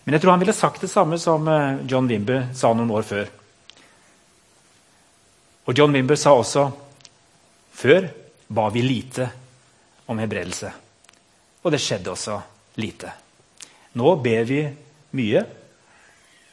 Men 0.05 0.17
jeg 0.17 0.25
tror 0.25 0.33
han 0.35 0.43
ville 0.43 0.57
sagt 0.57 0.81
det 0.83 0.91
samme 0.91 1.19
som 1.21 1.47
eh, 1.49 1.85
John 1.87 2.09
Wimber 2.09 2.49
sa 2.57 2.73
noen 2.73 2.91
år 2.91 3.05
før. 3.07 3.29
Og 5.69 5.79
John 5.79 5.93
Wimber 5.95 6.19
sa 6.19 6.33
også 6.35 6.65
før 7.77 8.09
ba 8.49 8.67
vi 8.73 8.83
lite 8.83 9.29
om 10.11 10.19
hebredelse. 10.19 10.73
Og 11.63 11.71
det 11.71 11.81
skjedde 11.85 12.11
også 12.11 12.41
lite. 12.83 13.13
Nå 14.01 14.17
ber 14.25 14.49
vi 14.49 14.65
mye, 15.21 15.45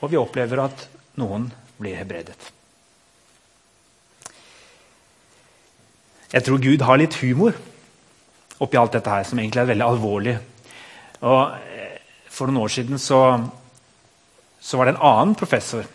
og 0.04 0.12
vi 0.12 0.20
opplever 0.20 0.62
at 0.68 0.86
noen 1.20 1.48
blir 1.80 1.98
hebredet. 1.98 2.38
Jeg 6.30 6.46
tror 6.46 6.62
Gud 6.62 6.84
har 6.86 7.00
litt 7.02 7.18
humor 7.24 7.56
oppi 8.60 8.78
alt 8.78 8.94
dette 8.94 9.10
her, 9.10 9.26
som 9.26 9.40
egentlig 9.40 9.64
er 9.64 9.72
veldig 9.72 9.88
alvorlig. 9.88 10.36
Og 11.22 11.56
eh, 11.56 11.96
For 12.30 12.48
noen 12.48 12.64
år 12.64 12.72
siden 12.72 13.00
så, 13.02 13.40
så 14.62 14.78
var 14.78 14.88
det 14.88 14.96
en 14.96 15.06
annen 15.10 15.36
professor 15.36 15.88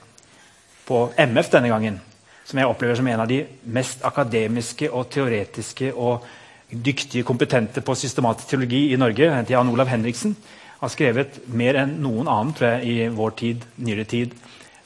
på 0.84 1.06
MF 1.16 1.48
denne 1.52 1.70
gangen 1.72 2.00
som 2.44 2.60
jeg 2.60 2.68
opplever 2.68 2.98
som 2.98 3.06
en 3.08 3.22
av 3.24 3.28
de 3.28 3.40
mest 3.72 4.02
akademiske 4.04 4.90
og 4.92 5.08
teoretiske 5.12 5.92
og 5.94 6.26
dyktige, 6.68 7.24
kompetente 7.24 7.80
på 7.84 7.96
systematisk 7.96 8.50
teologi 8.50 8.90
i 8.92 8.98
Norge, 9.00 9.30
heter 9.32 9.54
Jan 9.54 9.70
Olav 9.72 9.88
Henriksen. 9.88 10.34
Har 10.80 10.92
skrevet 10.92 11.38
mer 11.48 11.78
enn 11.80 11.96
noen 12.04 12.28
annen 12.28 12.52
tror 12.56 12.74
jeg, 12.74 12.84
i 12.84 13.08
vår 13.14 13.36
tid, 13.40 13.64
nyere 13.80 14.04
tid. 14.04 14.34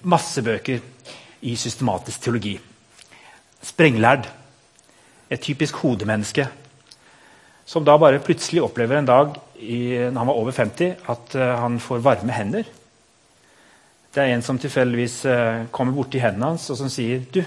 Masse 0.03 0.43
bøker. 0.43 0.81
i 1.41 1.53
systematisk 1.57 2.21
teologi. 2.21 2.57
Sprenglærd. 3.63 4.25
Et 5.31 5.41
typisk 5.41 5.77
hodemenneske. 5.77 6.49
Som 7.65 7.85
da 7.85 7.95
bare 7.97 8.19
plutselig 8.19 8.63
opplever 8.63 8.99
en 8.99 9.07
dag 9.07 9.37
i, 9.61 9.99
når 10.11 10.19
han 10.19 10.31
var 10.31 10.41
over 10.41 10.55
50, 10.55 11.09
at 11.13 11.35
uh, 11.39 11.47
han 11.63 11.79
får 11.83 12.05
varme 12.05 12.35
hender. 12.35 12.69
Det 14.15 14.23
er 14.23 14.35
en 14.35 14.45
som 14.45 14.59
tilfeldigvis 14.61 15.17
uh, 15.29 15.65
kommer 15.75 15.97
borti 15.97 16.21
hendene 16.23 16.53
hans 16.53 16.69
og 16.73 16.79
som 16.81 16.91
sier 16.93 17.25
du, 17.33 17.43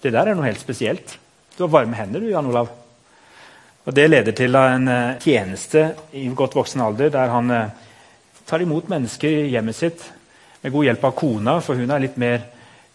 det 0.00 0.14
der 0.14 0.30
er 0.30 0.38
noe 0.38 0.48
helt 0.48 0.62
spesielt. 0.62 1.18
Du 1.56 1.64
har 1.66 1.72
varme 1.72 1.98
hender, 1.98 2.22
du, 2.22 2.30
Jan 2.30 2.48
Olav. 2.48 2.70
Og 3.84 3.96
Det 3.96 4.06
leder 4.08 4.36
til 4.36 4.56
en 4.56 4.88
uh, 4.88 5.18
tjeneste 5.20 5.90
i 6.16 6.28
godt 6.36 6.56
voksen 6.56 6.84
alder 6.84 7.12
der 7.12 7.34
han 7.34 7.52
tar 8.46 8.62
imot 8.62 8.88
mennesker 8.90 9.44
i 9.44 9.52
hjemmet 9.52 9.76
sitt 9.76 10.06
med 10.60 10.72
god 10.72 10.88
hjelp 10.88 11.04
av 11.06 11.12
kona, 11.16 11.60
for 11.64 11.78
hun 11.78 11.90
er 11.94 12.08
mer 12.20 12.42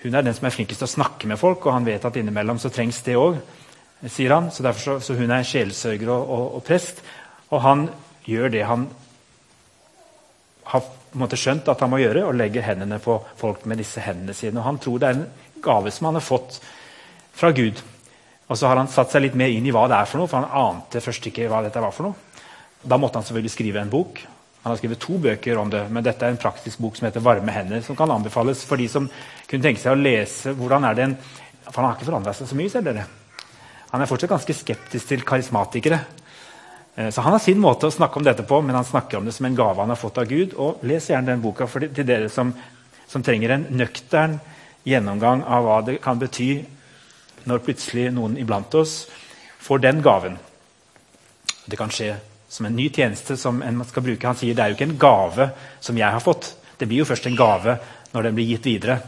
hun 0.05 0.13
er 0.13 0.22
den 0.22 0.36
som 0.38 0.45
er 0.45 0.53
flinkest 0.53 0.84
til 0.84 0.86
å 0.86 0.91
snakke 0.91 1.25
med 1.25 1.39
folk, 1.41 1.63
og 1.65 1.74
han 1.74 1.86
vet 1.88 2.03
at 2.05 2.17
innimellom 2.19 2.60
så 2.62 2.69
trengs 2.69 3.00
det 3.07 3.15
òg. 3.17 3.39
sier 4.05 4.36
han. 4.36 4.51
Så, 4.51 4.62
så, 4.77 5.00
så, 5.00 5.15
hun 5.17 5.31
er 5.31 5.43
sjelsørger 5.43 6.12
og, 6.13 6.29
og, 6.29 6.43
og, 6.55 6.63
prest. 6.63 7.01
Og 7.50 7.62
han 7.63 7.88
gjør 8.25 8.51
det 8.53 8.63
han 8.67 8.88
har 10.72 10.86
måte, 11.15 11.38
skjønt 11.39 11.67
at 11.72 11.82
han 11.84 11.91
må 11.91 12.01
gjøre, 12.01 12.25
og 12.27 12.38
legger 12.38 12.65
hendene 12.65 13.00
på 13.03 13.17
folk 13.39 13.65
med 13.70 13.79
disse 13.82 14.03
hendene 14.03 14.36
sine. 14.36 14.60
Og 14.60 14.67
han 14.67 14.79
tror 14.82 15.01
det 15.01 15.10
er 15.10 15.20
en 15.20 15.27
gave 15.65 15.94
som 15.94 16.10
han 16.10 16.20
har 16.20 16.25
fått 16.25 16.60
fra 17.36 17.51
Gud. 17.55 17.82
Og 18.46 18.58
så 18.58 18.70
har 18.70 18.79
han 18.79 18.91
satt 18.91 19.13
seg 19.13 19.25
litt 19.25 19.38
mer 19.38 19.53
inn 19.53 19.65
i 19.65 19.74
hva 19.74 19.88
det 19.89 19.98
er 19.98 20.10
for 20.10 20.22
noe, 20.22 20.29
for 20.29 20.41
han 20.41 20.77
ante 20.77 21.01
først 21.01 21.29
ikke 21.32 21.50
hva 21.51 21.63
dette 21.65 21.82
var 21.82 21.94
for 21.96 22.10
noe. 22.10 22.41
Da 22.86 22.98
måtte 23.01 23.17
han 23.17 23.25
selvfølgelig 23.25 23.53
skrive 23.55 23.82
en 23.82 23.94
bok. 23.94 24.22
Han 24.65 24.74
har 24.74 24.79
skrevet 24.79 25.01
to 25.01 25.17
bøker 25.22 25.60
om 25.62 25.70
det, 25.70 25.84
men 25.94 26.05
dette 26.05 26.25
er 26.25 26.34
en 26.34 26.41
praktisk 26.41 26.82
bok 26.82 26.96
som 26.98 27.05
heter 27.05 27.22
'Varme 27.22 27.53
hender', 27.53 27.84
som 27.86 27.96
kan 27.96 28.12
anbefales 28.12 28.63
for 28.65 28.77
de 28.77 28.88
som 28.89 29.10
kunne 29.48 29.62
tenke 29.62 29.82
seg 29.82 29.94
å 29.94 30.01
lese 30.01 30.53
hvordan 30.53 30.86
er 30.89 30.94
det 30.94 31.03
en 31.03 31.17
For 31.65 31.82
han 31.82 31.89
har 31.89 31.96
ikke 31.98 32.05
forandra 32.05 32.34
seg 32.34 32.48
så 32.48 32.55
mye, 32.55 32.70
ser 32.70 32.82
dere. 32.82 33.08
Han 33.89 34.01
er 34.01 34.05
fortsatt 34.05 34.29
ganske 34.29 34.53
skeptisk 34.53 35.08
til 35.08 35.22
karismatikere. 35.25 36.00
Eh, 36.96 37.10
så 37.10 37.22
Han 37.22 37.32
har 37.32 37.40
sin 37.40 37.60
måte 37.60 37.88
å 37.88 37.92
snakke 37.92 38.20
om 38.20 38.24
dette 38.24 38.44
på, 38.44 38.62
men 38.62 38.75
han 38.75 38.86
snakker 38.86 39.18
om 39.18 39.25
det 39.25 39.34
som 39.36 39.46
en 39.46 39.56
gave 39.56 39.80
han 39.80 39.90
har 39.90 40.00
fått 40.00 40.18
av 40.18 40.25
Gud. 40.25 40.54
og 40.54 40.84
Les 40.84 41.10
gjerne 41.10 41.25
den 41.25 41.42
boka 41.42 41.68
for 41.68 41.80
til 41.80 42.06
dere 42.06 42.30
som, 42.30 42.54
som 43.08 43.24
trenger 43.24 43.50
en 43.50 43.68
nøktern 43.70 44.40
gjennomgang 44.86 45.44
av 45.44 45.64
hva 45.66 45.82
det 45.86 46.02
kan 46.02 46.20
bety 46.20 46.66
når 47.46 47.64
plutselig 47.66 48.12
noen 48.14 48.38
iblant 48.38 48.74
oss 48.75 49.06
får 49.60 49.82
den 49.82 50.02
gaven. 50.02 50.38
Det 51.66 51.78
kan 51.78 51.90
skje 51.90 52.16
som 52.50 52.66
en 52.66 52.75
ny 52.75 52.90
tjeneste 52.90 53.38
som 53.38 53.62
en 53.62 53.84
skal 53.86 54.06
bruke. 54.06 54.28
Han 54.28 54.38
sier 54.38 54.56
det 54.56 54.64
er 54.64 54.72
jo 54.72 54.78
ikke 54.78 54.90
en 54.92 55.00
gave 55.02 55.50
som 55.82 55.98
jeg 55.98 56.12
har 56.12 56.24
fått. 56.24 56.54
Det 56.78 56.88
blir 56.88 57.02
jo 57.02 57.10
først 57.10 57.28
en 57.28 57.38
gave 57.38 57.78
når 58.14 58.28
den 58.28 58.36
blir 58.38 58.52
gitt 58.54 58.70
videre. 58.70 59.00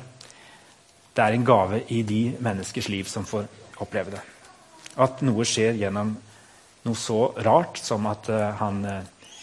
Det 1.14 1.24
er 1.24 1.34
en 1.34 1.46
gave 1.46 1.82
i 1.94 2.02
de 2.06 2.22
menneskers 2.44 2.90
liv 2.90 3.08
som 3.10 3.26
får 3.26 3.48
oppleve 3.82 4.14
det. 4.14 4.24
At 4.98 5.22
noe 5.26 5.46
skjer 5.46 5.78
gjennom 5.78 6.16
noe 6.88 6.98
så 6.98 7.20
rart 7.46 7.80
som 7.82 8.08
at 8.10 8.30
uh, 8.34 8.50
han, 8.62 8.84
uh, 8.86 9.34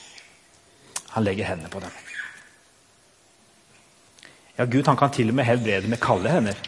han 1.15 1.27
legger 1.27 1.53
hendene 1.53 1.73
på 1.73 1.83
dem. 1.85 1.99
Ja, 4.59 4.69
Gud 4.71 4.87
han 4.87 4.99
kan 4.99 5.13
til 5.15 5.33
og 5.33 5.39
med 5.39 5.49
helbrede 5.49 5.91
med 5.91 6.03
kalde 6.03 6.31
hender. 6.31 6.59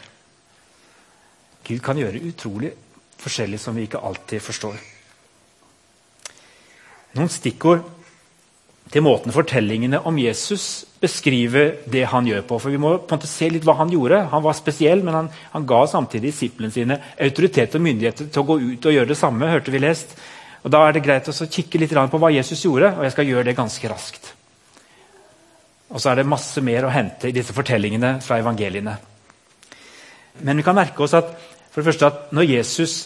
Gud 1.67 1.81
kan 1.83 1.99
gjøre 1.99 2.23
utrolig 2.29 2.73
forskjellig 3.17 3.59
som 3.59 3.75
vi 3.75 3.87
ikke 3.87 4.03
alltid 4.05 4.43
forstår 4.43 4.77
noen 7.17 7.31
stikkord 7.31 7.85
til 8.87 9.03
måten 9.03 9.33
fortellingene 9.35 9.99
om 10.07 10.15
Jesus 10.21 10.85
beskriver 11.01 11.73
det 11.91 12.05
han 12.07 12.27
gjør 12.27 12.45
på. 12.47 12.59
For 12.61 12.71
Vi 12.71 12.79
må 12.79 12.93
på 12.97 13.11
en 13.11 13.19
måte 13.19 13.29
se 13.29 13.49
litt 13.51 13.65
hva 13.67 13.75
han 13.81 13.91
gjorde. 13.91 14.21
Han 14.31 14.45
var 14.45 14.55
spesiell, 14.55 15.03
men 15.03 15.17
han, 15.17 15.29
han 15.51 15.67
ga 15.67 15.81
samtidig 15.91 16.31
disiplene 16.31 16.71
sine 16.71 16.99
autoritet 17.19 17.75
og 17.75 17.83
myndigheter 17.83 18.31
til 18.31 18.43
å 18.43 18.47
gå 18.47 18.57
ut 18.63 18.87
og 18.87 18.95
gjøre 18.95 19.11
det 19.11 19.19
samme. 19.19 19.51
hørte 19.51 19.73
vi 19.75 19.83
lest. 19.83 20.15
Og 20.63 20.71
Da 20.71 20.81
er 20.87 20.95
det 20.95 21.03
greit 21.05 21.27
å 21.29 21.35
kikke 21.45 21.79
litt 21.79 21.93
på 21.93 22.19
hva 22.21 22.31
Jesus 22.33 22.63
gjorde, 22.65 22.95
og 22.97 23.03
jeg 23.05 23.13
skal 23.13 23.29
gjøre 23.29 23.43
det 23.49 23.57
ganske 23.57 23.89
raskt. 23.89 24.33
Og 25.89 26.01
så 26.01 26.11
er 26.11 26.19
det 26.19 26.27
masse 26.27 26.61
mer 26.61 26.85
å 26.85 26.91
hente 26.91 27.29
i 27.29 27.35
disse 27.35 27.55
fortellingene 27.55 28.17
fra 28.21 28.39
evangeliene. 28.41 28.97
Men 30.43 30.57
vi 30.59 30.65
kan 30.65 30.75
merke 30.75 31.03
oss 31.03 31.15
at, 31.17 31.29
for 31.71 31.81
det 31.81 31.87
første 31.87 32.09
at 32.09 32.33
når 32.35 32.49
Jesus 32.51 32.97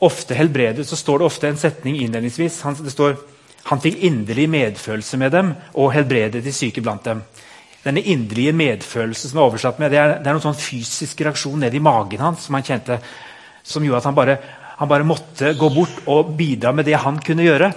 ofte 0.00 0.36
helbredet, 0.38 0.86
så 0.86 0.96
står 0.96 1.18
det 1.18 1.26
ofte 1.26 1.48
en 1.50 1.60
setning 1.60 1.98
innledningsvis. 2.00 2.60
Han, 2.64 2.78
det 2.84 2.94
står 2.94 3.18
han 3.68 3.80
fikk 3.82 3.98
inderlig 4.06 4.46
medfølelse 4.50 5.18
med 5.20 5.34
dem 5.34 5.52
og 5.74 5.92
helbredet 5.92 6.42
de 6.44 6.52
syke 6.54 6.80
blant 6.84 7.04
dem. 7.04 7.20
Denne 7.84 8.02
inderlige 8.04 8.52
medfølelsen 8.56 9.32
som 9.32 9.40
er 9.40 9.48
oversatt 9.48 9.80
med, 9.80 9.92
det 9.92 10.00
er, 10.00 10.14
det 10.20 10.28
er 10.28 10.36
noen 10.36 10.44
sånn 10.44 10.58
fysisk 10.58 11.20
reaksjon 11.24 11.60
ned 11.64 11.76
i 11.76 11.82
magen 11.82 12.22
hans 12.24 12.46
som 12.46 12.56
han 12.56 12.64
kjente, 12.64 12.98
som 13.64 13.84
gjorde 13.84 14.00
at 14.02 14.08
han 14.08 14.16
bare, 14.16 14.36
han 14.80 14.88
bare 14.88 15.06
måtte 15.06 15.52
gå 15.58 15.68
bort 15.74 16.02
og 16.08 16.34
bidra 16.38 16.72
med 16.72 16.88
det 16.88 16.96
han 16.98 17.20
kunne 17.20 17.44
gjøre. 17.44 17.70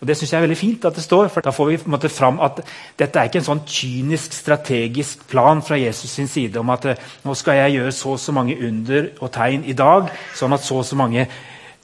Og 0.00 0.08
Det 0.08 0.16
synes 0.16 0.32
jeg 0.32 0.38
er 0.38 0.44
veldig 0.44 0.58
fint 0.58 0.84
at 0.84 0.96
det 0.96 1.04
står, 1.04 1.30
for 1.32 1.40
da 1.40 1.52
får 1.54 1.68
vi 1.70 1.78
måte 1.88 2.10
fram 2.12 2.40
at 2.44 2.58
dette 2.98 3.20
er 3.20 3.30
ikke 3.30 3.40
en 3.40 3.46
sånn 3.46 3.62
kynisk, 3.64 4.34
strategisk 4.36 5.22
plan 5.30 5.62
fra 5.64 5.78
Jesus 5.80 6.10
sin 6.10 6.28
side 6.28 6.60
om 6.60 6.72
at 6.74 6.90
nå 7.24 7.36
skal 7.38 7.56
jeg 7.56 7.78
gjøre 7.78 7.94
så 7.96 8.12
og 8.12 8.20
så 8.20 8.34
mange 8.36 8.58
under 8.68 9.08
og 9.20 9.32
tegn 9.32 9.64
i 9.64 9.72
dag, 9.72 10.10
sånn 10.36 10.52
at 10.52 10.64
så 10.66 10.82
og 10.82 10.84
så 10.84 10.98
mange 11.00 11.24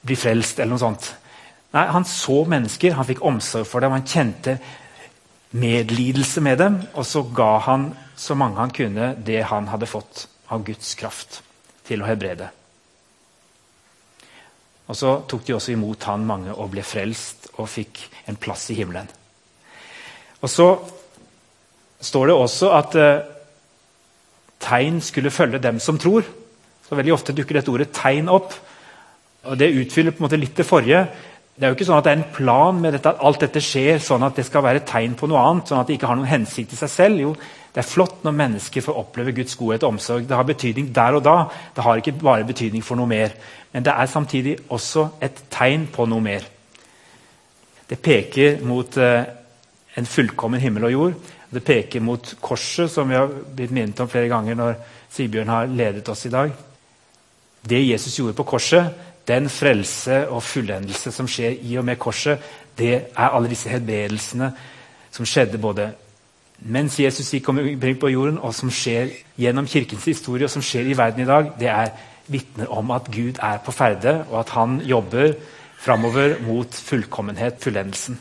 blir 0.05 0.21
frelst. 0.21 0.59
eller 0.59 0.75
noe 0.75 0.85
sånt. 0.85 1.15
Nei, 1.73 1.87
Han 1.87 2.05
så 2.05 2.45
mennesker, 2.45 2.93
han 2.93 3.09
fikk 3.09 3.25
omsorg 3.25 3.65
for 3.65 3.81
dem, 3.81 3.91
han 3.91 4.05
kjente 4.05 4.59
medlidelse 5.51 6.41
med 6.41 6.57
dem. 6.57 6.81
Og 6.93 7.05
så 7.05 7.23
ga 7.23 7.57
han 7.57 7.93
så 8.15 8.35
mange 8.35 8.57
han 8.57 8.69
kunne, 8.69 9.15
det 9.17 9.43
han 9.49 9.67
hadde 9.67 9.89
fått 9.89 10.27
av 10.49 10.63
Guds 10.63 10.95
kraft 10.95 11.41
til 11.87 12.03
å 12.03 12.05
helbrede. 12.05 12.51
Og 14.91 14.97
så 14.97 15.13
tok 15.23 15.45
de 15.47 15.55
også 15.55 15.71
imot 15.71 16.03
han 16.09 16.25
mange 16.27 16.51
og 16.51 16.73
ble 16.73 16.83
frelst 16.83 17.47
og 17.55 17.69
fikk 17.71 18.03
en 18.27 18.39
plass 18.39 18.67
i 18.73 18.75
himmelen. 18.75 19.07
Og 20.41 20.51
så 20.51 20.67
står 22.01 22.27
det 22.27 22.35
også 22.35 22.71
at 22.75 22.97
eh, 22.99 23.23
tegn 24.61 24.99
skulle 25.05 25.31
følge 25.31 25.61
dem 25.63 25.79
som 25.79 25.99
tror. 26.01 26.27
Så 26.83 26.97
Veldig 26.97 27.13
ofte 27.15 27.35
dukker 27.37 27.55
dette 27.55 27.71
ordet 27.71 27.93
'tegn' 27.95 28.29
opp. 28.29 28.53
og 29.43 29.57
Det 29.57 29.75
utfyller 29.79 30.11
på 30.11 30.19
en 30.19 30.27
måte 30.27 30.41
litt 30.41 30.57
det 30.57 30.65
forrige. 30.65 31.07
Det 31.55 31.63
er 31.63 31.69
jo 31.69 31.75
ikke 31.75 31.85
sånn 31.85 31.97
at 31.97 32.03
det 32.03 32.11
er 32.11 32.19
en 32.19 32.33
plan 32.35 32.81
med 32.81 32.93
dette, 32.93 33.09
at 33.09 33.23
alt 33.23 33.39
dette 33.39 33.61
skjer 33.61 33.99
sånn 33.99 34.23
at 34.23 34.35
det 34.35 34.45
skal 34.45 34.63
være 34.63 34.83
tegn 34.83 35.15
på 35.15 35.27
noe 35.27 35.39
annet. 35.39 35.67
sånn 35.67 35.79
at 35.79 35.87
det 35.87 35.93
ikke 35.93 36.07
har 36.07 36.15
noen 36.15 36.27
hensikt 36.27 36.73
i 36.73 36.75
seg 36.75 36.89
selv. 36.89 37.19
Jo, 37.19 37.35
Det 37.71 37.79
er 37.79 37.87
flott 37.87 38.25
når 38.25 38.35
mennesker 38.35 38.83
får 38.83 38.97
oppleve 38.99 39.31
Guds 39.35 39.55
godhet 39.55 39.83
og 39.87 39.93
omsorg. 39.93 40.25
Det 40.27 40.35
har 40.35 40.47
betydning 40.47 40.89
der 40.95 41.15
og 41.15 41.23
da. 41.23 41.35
Det 41.75 41.83
har 41.85 42.01
ikke 42.01 42.17
bare 42.19 42.47
betydning 42.47 42.83
for 42.83 42.99
noe 42.99 43.07
mer. 43.07 43.31
Men 43.71 43.85
det 43.85 43.93
er 43.95 44.09
samtidig 44.11 44.57
også 44.69 45.07
et 45.23 45.45
tegn 45.53 45.85
på 45.93 46.05
noe 46.11 46.23
mer. 46.23 46.47
Det 47.87 47.99
peker 47.99 48.59
mot 48.67 48.97
eh, 48.99 49.23
en 49.95 50.07
fullkommen 50.07 50.59
himmel 50.59 50.89
og 50.89 50.91
jord. 50.91 51.15
Det 51.51 51.63
peker 51.63 52.03
mot 52.03 52.33
korset, 52.41 52.91
som 52.91 53.09
vi 53.09 53.15
har 53.15 53.31
blitt 53.31 53.71
minnet 53.75 53.99
om 53.99 54.11
flere 54.11 54.29
ganger 54.31 54.55
når 54.55 54.75
Sibjørn 55.11 55.51
har 55.51 55.71
ledet 55.71 56.11
oss 56.11 56.25
i 56.27 56.31
dag. 56.31 56.51
Det 57.61 57.81
Jesus 57.83 58.15
gjorde 58.19 58.35
på 58.35 58.47
korset, 58.47 58.91
den 59.27 59.49
frelse 59.51 60.23
og 60.31 60.43
fullendelse 60.43 61.11
som 61.13 61.27
skjer 61.29 61.59
i 61.61 61.75
og 61.79 61.85
med 61.85 61.99
korset, 62.01 62.39
det 62.77 62.93
er 62.95 63.27
alle 63.27 63.51
disse 63.51 63.69
helbredelsene 63.69 64.47
som 65.11 65.27
skjedde 65.27 65.59
både 65.61 65.91
mens 66.61 66.99
Jesus 66.99 67.31
gikk 67.33 67.49
omkring 67.49 67.97
på 67.99 68.11
jorden, 68.11 68.37
og 68.37 68.53
som 68.53 68.69
skjer 68.69 69.09
gjennom 69.39 69.67
kirkens 69.69 70.05
historie, 70.05 70.45
og 70.45 70.53
som 70.53 70.63
skjer 70.65 70.91
i 70.91 70.97
verden 70.97 71.23
i 71.23 71.29
dag, 71.29 71.53
det 71.59 71.69
er 71.73 71.93
vitner 72.31 72.69
om 72.71 72.91
at 72.93 73.09
Gud 73.11 73.41
er 73.41 73.61
på 73.65 73.73
ferde, 73.73 74.21
og 74.29 74.43
at 74.43 74.53
han 74.55 74.79
jobber 74.85 75.33
framover 75.81 76.37
mot 76.45 76.75
fullkommenhet, 76.75 77.57
fullendelsen. 77.63 78.19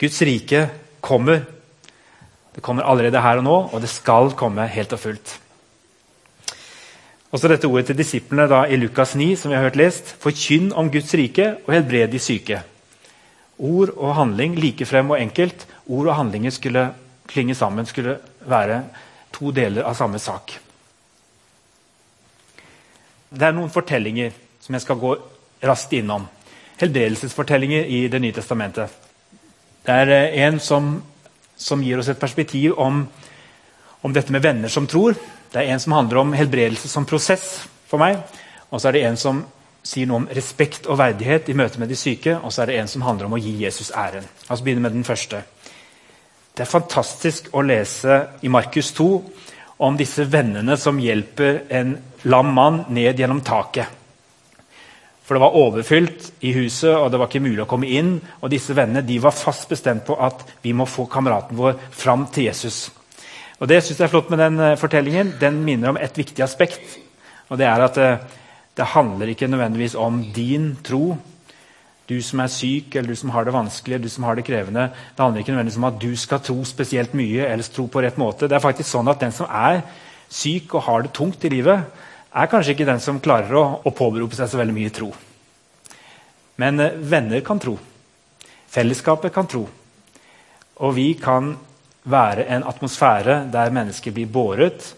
Guds 0.00 0.18
rike 0.26 0.66
kommer. 1.00 1.44
Det 2.54 2.62
kommer 2.62 2.82
allerede 2.82 3.22
her 3.22 3.38
og 3.38 3.46
nå, 3.46 3.56
og 3.72 3.80
det 3.82 3.90
skal 3.92 4.34
komme 4.38 4.66
helt 4.66 4.92
og 4.92 5.00
fullt. 5.00 5.38
Og 7.34 7.40
så 7.40 7.50
dette 7.50 7.66
ordet 7.66 7.88
til 7.90 7.98
disiplene 7.98 8.46
da, 8.50 8.60
i 8.70 8.76
Lukas 8.78 9.16
9, 9.18 9.32
som 9.34 9.50
vi 9.50 9.56
har 9.56 9.64
hørt 9.66 9.78
lest. 9.78 10.12
Forkynn 10.22 10.70
om 10.70 10.90
Guds 10.90 11.14
rike 11.18 11.56
og 11.64 11.72
helbred 11.74 12.12
de 12.12 12.20
syke. 12.22 12.60
Ord 13.58 13.90
og 13.96 14.14
handling 14.14 14.54
like 14.58 14.86
frem 14.86 15.10
og 15.10 15.18
enkelt. 15.18 15.66
Ord 15.86 16.08
og 16.08 16.16
handlinger 16.16 16.54
skulle 16.54 16.88
klinge 17.28 17.54
sammen, 17.54 17.86
skulle 17.86 18.18
være 18.48 18.82
to 19.34 19.50
deler 19.52 19.84
av 19.84 19.96
samme 19.98 20.20
sak. 20.22 20.56
Det 23.34 23.46
er 23.48 23.56
noen 23.56 23.72
fortellinger 23.72 24.32
som 24.62 24.76
jeg 24.76 24.84
skal 24.84 25.00
gå 25.00 25.14
raskt 25.64 25.92
innom. 25.96 26.28
Helbredelsesfortellinger 26.80 27.84
i 27.84 28.06
Det 28.08 28.20
nye 28.20 28.32
testamentet. 28.32 28.90
Det 29.84 29.92
er 29.92 30.08
eh, 30.08 30.46
en 30.46 30.60
som, 30.60 31.02
som 31.56 31.82
gir 31.82 31.98
oss 31.98 32.08
et 32.08 32.20
perspektiv 32.20 32.78
om, 32.78 33.04
om 34.02 34.12
dette 34.12 34.32
med 34.32 34.42
venner 34.42 34.68
som 34.68 34.86
tror. 34.86 35.14
Det 35.52 35.60
er 35.60 35.74
en 35.74 35.80
som 35.80 35.92
handler 35.92 36.22
om 36.22 36.32
helbredelse 36.32 36.88
som 36.88 37.06
prosess 37.06 37.66
for 37.90 38.00
meg. 38.00 38.22
Og 38.70 38.80
så 38.80 38.88
er 38.88 38.96
det 38.96 39.04
en 39.04 39.18
som 39.20 39.42
sier 39.84 40.08
noe 40.08 40.22
om 40.22 40.30
respekt 40.32 40.88
og 40.88 40.98
verdighet 40.98 41.50
i 41.52 41.56
møte 41.58 41.78
med 41.78 41.92
de 41.92 41.98
syke. 41.98 42.38
Og 42.40 42.52
så 42.52 42.64
er 42.64 42.72
det 42.72 42.78
en 42.80 42.90
som 42.90 43.04
handler 43.04 43.28
om 43.28 43.36
å 43.36 43.42
gi 43.42 43.52
Jesus 43.60 43.92
æren. 43.92 44.24
La 44.48 44.56
oss 44.56 44.64
begynne 44.64 44.82
med 44.86 44.96
den 44.96 45.04
første. 45.06 45.44
Det 46.54 46.62
er 46.62 46.70
fantastisk 46.70 47.48
å 47.50 47.64
lese 47.66 48.20
i 48.46 48.50
Markus 48.52 48.92
2 48.94 49.08
om 49.82 49.96
disse 49.98 50.22
vennene 50.30 50.76
som 50.78 51.00
hjelper 51.02 51.64
en 51.74 51.96
lam 52.30 52.52
mann 52.54 52.76
ned 52.94 53.18
gjennom 53.18 53.40
taket. 53.42 53.88
For 55.24 55.34
det 55.34 55.42
var 55.42 55.56
overfylt 55.58 56.28
i 56.46 56.52
huset, 56.54 56.92
og 56.94 57.08
det 57.10 57.18
var 57.18 57.26
ikke 57.26 57.42
mulig 57.42 57.64
å 57.64 57.66
komme 57.66 57.90
inn. 57.90 58.20
Og 58.38 58.52
disse 58.52 58.76
vennene 58.76 59.02
de 59.02 59.16
var 59.24 59.34
fast 59.34 59.66
bestemt 59.72 60.06
på 60.06 60.14
at 60.14 60.44
vi 60.62 60.76
må 60.76 60.86
få 60.86 61.08
kameraten 61.10 61.58
vår 61.58 61.74
fram 61.90 62.28
til 62.30 62.46
Jesus. 62.46 62.86
Og 63.58 63.66
Det 63.66 63.80
synes 63.82 63.98
jeg 63.98 64.06
er 64.06 64.14
flott 64.14 64.30
med 64.30 64.44
den 64.44 64.60
uh, 64.60 64.78
fortellingen. 64.78 65.34
Den 65.40 65.58
minner 65.66 65.90
om 65.90 65.98
et 65.98 66.14
viktig 66.14 66.44
aspekt. 66.44 67.00
Og 67.48 67.58
Det 67.58 67.66
er 67.66 67.82
at 67.82 67.98
uh, 67.98 68.42
det 68.76 68.92
handler 68.94 69.32
ikke 69.32 69.50
nødvendigvis 69.50 69.98
om 69.98 70.22
din 70.36 70.76
tro. 70.84 71.16
Du 72.08 72.18
som 72.22 72.40
er 72.44 72.52
syk, 72.52 72.94
eller 72.94 73.14
du 73.14 73.16
som 73.16 73.30
har 73.32 73.46
det 73.46 73.54
vanskelig, 73.54 74.02
du 74.02 74.10
som 74.12 74.26
har 74.28 74.36
det 74.36 74.44
krevende. 74.44 74.90
Det 74.92 75.22
handler 75.22 75.40
ikke 75.40 75.54
nødvendigvis 75.54 75.80
om 75.80 75.88
at 75.88 76.00
du 76.02 76.10
skal 76.20 76.42
tro 76.44 76.56
spesielt 76.68 77.14
mye 77.16 77.46
eller 77.48 77.70
tro 77.72 77.86
på 77.88 78.02
rett 78.04 78.18
måte. 78.20 78.48
Det 78.48 78.58
er 78.58 78.64
faktisk 78.64 78.90
sånn 78.90 79.08
at 79.08 79.22
Den 79.24 79.32
som 79.32 79.48
er 79.48 79.80
syk 80.28 80.74
og 80.74 80.84
har 80.88 81.04
det 81.04 81.14
tungt 81.16 81.44
i 81.44 81.52
livet, 81.52 81.86
er 82.34 82.50
kanskje 82.50 82.74
ikke 82.74 82.88
den 82.88 83.00
som 83.00 83.22
klarer 83.22 83.54
å, 83.56 83.64
å 83.86 83.94
påberope 83.94 84.36
seg 84.36 84.50
så 84.50 84.60
veldig 84.60 84.74
mye 84.76 84.92
tro. 84.92 85.12
Men 86.60 86.80
eh, 86.82 86.98
venner 86.98 87.40
kan 87.46 87.62
tro. 87.62 87.78
Fellesskapet 88.74 89.32
kan 89.34 89.48
tro. 89.50 89.64
Og 90.82 90.94
vi 90.96 91.12
kan 91.14 91.54
være 92.04 92.48
en 92.52 92.66
atmosfære 92.68 93.44
der 93.54 93.72
mennesker 93.72 94.12
blir 94.12 94.28
båret 94.28 94.90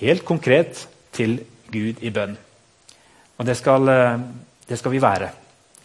helt 0.00 0.24
konkret 0.26 0.86
til 1.16 1.38
Gud 1.70 2.02
i 2.02 2.10
bønn. 2.12 2.34
Og 3.38 3.46
det 3.46 3.56
skal, 3.56 3.88
eh, 3.88 4.18
det 4.68 4.78
skal 4.78 4.92
vi 4.92 5.02
være. 5.02 5.30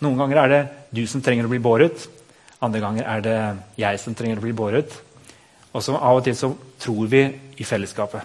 Noen 0.05 0.21
ganger 0.21 0.41
er 0.43 0.51
det 0.51 0.61
du 0.95 1.03
som 1.09 1.23
trenger 1.25 1.47
å 1.47 1.51
bli 1.51 1.61
båret. 1.63 2.05
Andre 2.63 2.81
ganger 2.83 3.09
er 3.09 3.25
det 3.25 3.39
jeg 3.81 3.99
som 4.01 4.15
trenger 4.17 4.39
å 4.39 4.45
bli 4.45 4.53
båret. 4.55 4.93
Og 5.75 5.83
så 5.83 5.97
Av 5.97 6.19
og 6.19 6.23
til 6.23 6.37
så 6.37 6.53
tror 6.79 7.09
vi 7.11 7.25
i 7.59 7.67
fellesskapet. 7.67 8.21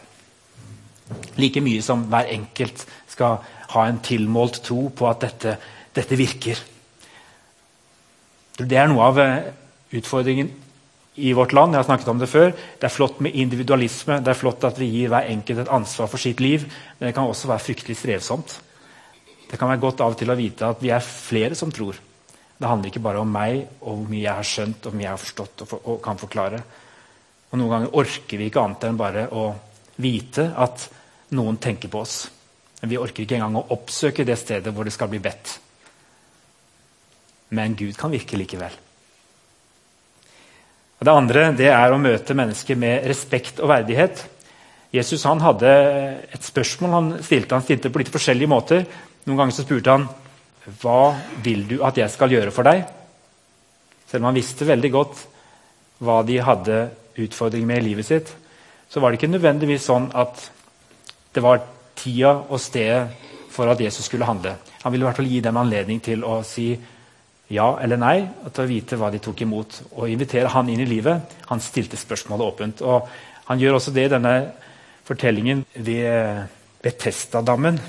Like 1.41 1.63
mye 1.65 1.83
som 1.83 2.05
hver 2.11 2.31
enkelt 2.31 2.85
skal 3.11 3.41
ha 3.73 3.87
en 3.87 3.99
tilmålt 4.05 4.61
tro 4.67 4.89
på 4.95 5.09
at 5.11 5.25
dette, 5.25 5.57
dette 5.97 6.19
virker. 6.19 6.61
Det 8.61 8.77
er 8.77 8.91
noe 8.91 9.07
av 9.09 9.19
eh, 9.23 9.51
utfordringen 9.97 10.51
i 11.21 11.33
vårt 11.35 11.55
land. 11.57 11.75
Jeg 11.75 11.83
har 11.83 11.89
snakket 11.89 12.13
om 12.13 12.21
Det 12.21 12.29
før. 12.29 12.53
Det 12.53 12.87
er 12.87 12.95
flott 12.95 13.21
med 13.21 13.35
individualisme. 13.35 14.21
Det 14.21 14.31
er 14.31 14.39
flott 14.39 14.65
at 14.69 14.79
vi 14.79 14.91
gir 14.93 15.11
hver 15.11 15.31
enkelt 15.33 15.65
et 15.65 15.73
ansvar 15.73 16.11
for 16.13 16.23
sitt 16.23 16.41
liv. 16.41 16.67
Men 16.99 17.09
det 17.09 17.15
kan 17.17 17.27
også 17.27 17.51
være 17.51 17.67
fryktelig 17.67 17.97
strevsomt. 17.97 18.61
Det 19.51 19.59
kan 19.59 19.71
være 19.73 19.83
godt 19.83 20.05
av 20.05 20.15
og 20.15 20.19
til 20.21 20.31
å 20.31 20.39
vite 20.39 20.69
at 20.71 20.83
vi 20.83 20.93
er 20.95 21.03
flere 21.03 21.59
som 21.59 21.73
tror. 21.75 21.99
Det 22.61 22.69
handler 22.69 22.91
ikke 22.91 23.03
bare 23.03 23.23
om 23.23 23.31
meg 23.33 23.63
og 23.81 24.03
hvor 24.03 24.11
mye 24.11 24.23
jeg 24.23 24.37
har 24.37 24.47
skjønt 24.47 24.85
og 24.85 24.91
hvor 24.91 24.99
mye 24.99 25.07
jeg 25.07 25.15
har 25.15 25.23
forstått 25.23 25.65
og, 25.65 25.71
for, 25.71 25.87
og 25.91 26.03
kan 26.05 26.21
forklare. 26.21 26.61
Og 27.51 27.59
Noen 27.59 27.73
ganger 27.73 27.97
orker 27.99 28.39
vi 28.39 28.51
ikke 28.51 28.63
annet 28.63 28.87
enn 28.87 29.01
bare 29.01 29.25
å 29.35 29.47
vite 30.01 30.51
at 30.55 30.85
noen 31.35 31.59
tenker 31.63 31.91
på 31.91 32.03
oss. 32.05 32.21
Men 32.81 32.93
vi 32.93 33.01
orker 33.01 33.25
ikke 33.25 33.41
engang 33.41 33.59
å 33.59 33.67
oppsøke 33.75 34.27
det 34.29 34.39
stedet 34.41 34.73
hvor 34.75 34.87
det 34.87 34.95
skal 34.95 35.11
bli 35.11 35.21
bedt. 35.23 35.57
Men 37.57 37.75
Gud 37.75 37.97
kan 37.99 38.13
virke 38.13 38.39
likevel. 38.39 38.77
Og 41.01 41.09
det 41.09 41.17
andre 41.17 41.47
det 41.57 41.71
er 41.73 41.93
å 41.93 42.01
møte 42.01 42.37
mennesker 42.37 42.79
med 42.79 43.09
respekt 43.09 43.61
og 43.65 43.73
verdighet. 43.73 44.23
Jesus 44.93 45.25
hadde 45.25 45.71
et 46.29 46.45
spørsmål 46.45 46.97
han 46.97 47.13
stilte. 47.25 47.57
Han 47.57 47.65
stilte 47.65 47.91
på 47.91 48.03
litt 48.03 48.13
forskjellige 48.13 48.51
måter. 48.51 48.85
Noen 49.27 49.39
ganger 49.39 49.55
så 49.57 49.65
spurte 49.67 49.95
han 49.95 50.09
hva 50.81 51.15
vil 51.45 51.65
du 51.69 51.79
at 51.87 51.99
jeg 51.99 52.13
skal 52.13 52.33
gjøre 52.33 52.53
for 52.55 52.69
deg. 52.69 52.85
Selv 54.09 54.23
om 54.23 54.31
han 54.31 54.39
visste 54.39 54.69
veldig 54.69 54.91
godt 54.93 55.25
hva 56.05 56.21
de 56.27 56.39
hadde 56.43 56.79
utfordringer 57.21 57.69
med 57.69 57.83
i 57.83 57.89
livet 57.91 58.09
sitt, 58.09 58.31
så 58.91 59.01
var 59.01 59.11
det 59.11 59.21
ikke 59.21 59.33
nødvendigvis 59.35 59.87
sånn 59.87 60.09
at 60.19 60.41
det 61.35 61.43
var 61.45 61.63
tida 61.99 62.33
og 62.49 62.59
stedet 62.63 63.29
for 63.51 63.71
at 63.71 63.81
Jesus 63.83 64.09
skulle 64.09 64.27
handle. 64.27 64.57
Han 64.83 64.93
ville 64.93 65.05
i 65.05 65.09
hvert 65.09 65.21
fall 65.21 65.31
gi 65.31 65.43
dem 65.45 65.61
anledning 65.61 66.01
til 66.03 66.25
å 66.25 66.41
si 66.47 66.73
ja 67.51 67.67
eller 67.83 67.99
nei, 67.99 68.17
og 68.45 68.53
til 68.55 68.65
å 68.65 68.71
vite 68.71 68.99
hva 68.99 69.11
de 69.11 69.21
tok 69.23 69.43
imot. 69.45 69.81
Og 69.99 70.11
invitere 70.11 70.51
han 70.55 70.71
inn 70.71 70.83
i 70.85 70.89
livet. 70.89 71.35
Han 71.51 71.63
stilte 71.63 71.99
spørsmålet 71.99 72.47
åpent. 72.47 72.83
Og 72.87 73.09
han 73.51 73.61
gjør 73.61 73.79
også 73.81 73.95
det 73.95 74.07
i 74.07 74.13
denne 74.13 74.35
fortellingen 75.07 75.65
ved 75.75 76.47
Betestadammen. 76.81 77.81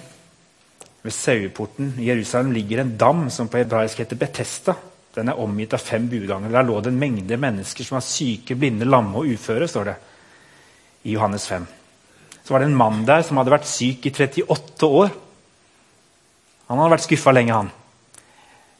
Ved 1.02 1.16
saueporten 1.16 1.96
i 1.98 2.08
Jerusalem 2.12 2.54
ligger 2.54 2.84
en 2.84 2.96
dam 2.98 3.28
som 3.34 3.50
på 3.50 3.62
hebraisk 3.62 4.04
heter 4.04 4.20
Betesta. 4.20 4.78
Den 5.16 5.32
er 5.32 5.40
omgitt 5.42 5.74
av 5.74 5.84
fem 5.84 6.08
budganger. 6.10 6.54
Der 6.54 6.68
lå 6.68 6.80
det 6.80 6.94
en 6.94 7.02
mengde 7.02 7.38
mennesker 7.42 7.88
som 7.88 7.98
var 7.98 8.06
syke, 8.06 8.56
blinde, 8.56 8.88
lamme 8.88 9.18
og 9.20 9.34
uføre. 9.34 9.68
står 9.68 9.92
det 9.92 10.00
i 11.04 11.16
Johannes 11.18 11.48
5 11.48 11.66
så 12.44 12.54
var 12.54 12.64
det 12.64 12.72
en 12.72 12.76
mann 12.76 13.06
der 13.06 13.22
som 13.26 13.38
hadde 13.40 13.54
vært 13.54 13.70
syk 13.70 14.08
i 14.10 14.12
38 14.12 14.88
år. 14.88 15.12
Han 16.68 16.80
hadde 16.82 16.94
vært 16.96 17.06
skuffa 17.06 17.34
lenge, 17.36 17.54
han. 17.56 17.70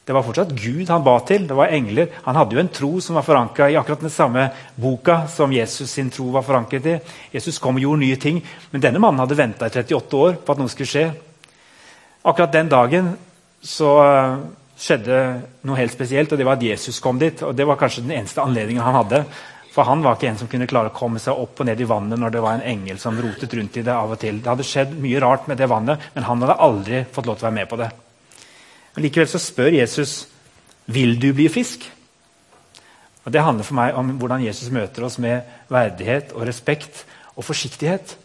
Det 0.02 0.12
var 0.16 0.24
fortsatt 0.26 0.54
Gud 0.58 0.90
han 0.90 1.04
ba 1.06 1.14
til. 1.24 1.46
det 1.46 1.54
var 1.56 1.70
engler. 1.70 2.08
Han 2.24 2.36
hadde 2.36 2.56
jo 2.56 2.60
en 2.60 2.72
tro 2.74 2.90
som 3.00 3.14
var 3.14 3.24
forankra 3.24 3.70
i 3.70 3.76
akkurat 3.78 4.02
den 4.02 4.10
samme 4.10 4.48
boka 4.74 5.28
som 5.30 5.52
Jesus 5.52 5.90
sin 5.90 6.10
tro 6.10 6.26
var 6.34 6.42
forankret 6.42 6.86
i. 6.86 6.98
Jesus 7.32 7.58
kom 7.62 7.78
og 7.78 7.84
gjorde 7.86 8.02
nye 8.02 8.18
ting, 8.20 8.42
men 8.72 8.82
denne 8.82 8.98
mannen 8.98 9.22
hadde 9.22 9.38
venta 9.38 9.68
i 9.68 9.70
38 9.70 10.18
år 10.18 10.40
på 10.42 10.52
at 10.52 10.58
noe 10.58 10.72
skulle 10.72 10.90
skje. 10.90 11.06
Akkurat 12.22 12.52
den 12.54 12.70
dagen 12.70 13.14
så 13.62 13.94
eh, 14.02 14.36
skjedde 14.78 15.22
noe 15.66 15.78
helt 15.78 15.94
spesielt, 15.94 16.32
og 16.32 16.38
det 16.38 16.46
var 16.46 16.58
at 16.58 16.66
Jesus 16.66 17.00
kom 17.02 17.18
dit. 17.18 17.42
og 17.42 17.56
Det 17.56 17.66
var 17.66 17.80
kanskje 17.80 18.04
den 18.06 18.16
eneste 18.18 18.42
anledningen 18.42 18.84
han 18.84 19.00
hadde 19.02 19.24
for 19.72 19.88
han 19.88 20.02
var 20.04 20.18
ikke 20.18 20.28
en 20.28 20.40
som 20.42 20.48
kunne 20.52 20.68
klare 20.68 20.90
å 20.90 20.94
komme 20.94 21.20
seg 21.22 21.38
opp 21.38 21.62
og 21.62 21.66
ned 21.66 21.80
i 21.80 21.88
vannet 21.88 22.20
når 22.20 22.34
det 22.34 22.40
var 22.44 22.58
en 22.58 22.66
engel 22.74 22.98
som 23.00 23.16
rotet 23.16 23.54
rundt 23.56 23.78
i 23.80 23.84
det 23.86 23.94
av 23.94 24.10
og 24.12 24.20
til. 24.20 24.42
Det 24.42 24.50
hadde 24.50 24.66
skjedd 24.68 24.92
mye 25.00 25.20
rart 25.24 25.48
med 25.48 25.56
det 25.60 25.68
vannet, 25.70 26.10
men 26.12 26.26
han 26.28 26.44
hadde 26.44 26.58
aldri 26.66 27.00
fått 27.08 27.28
lov 27.28 27.38
til 27.38 27.46
å 27.46 27.48
være 27.48 27.56
med 27.56 27.70
på 27.70 27.78
det. 27.80 27.88
Men 28.92 29.06
Likevel 29.06 29.30
så 29.32 29.40
spør 29.40 29.78
Jesus 29.78 30.14
vil 30.92 31.16
du 31.16 31.30
bli 31.32 31.48
frisk. 31.52 31.86
Og 33.24 33.32
Det 33.32 33.44
handler 33.46 33.64
for 33.64 33.78
meg 33.78 33.96
om 33.96 34.12
hvordan 34.20 34.44
Jesus 34.44 34.68
møter 34.74 35.06
oss 35.08 35.16
med 35.22 35.48
verdighet 35.72 36.34
og 36.36 36.44
respekt 36.44 37.06
og 37.32 37.46
forsiktighet. 37.48 38.16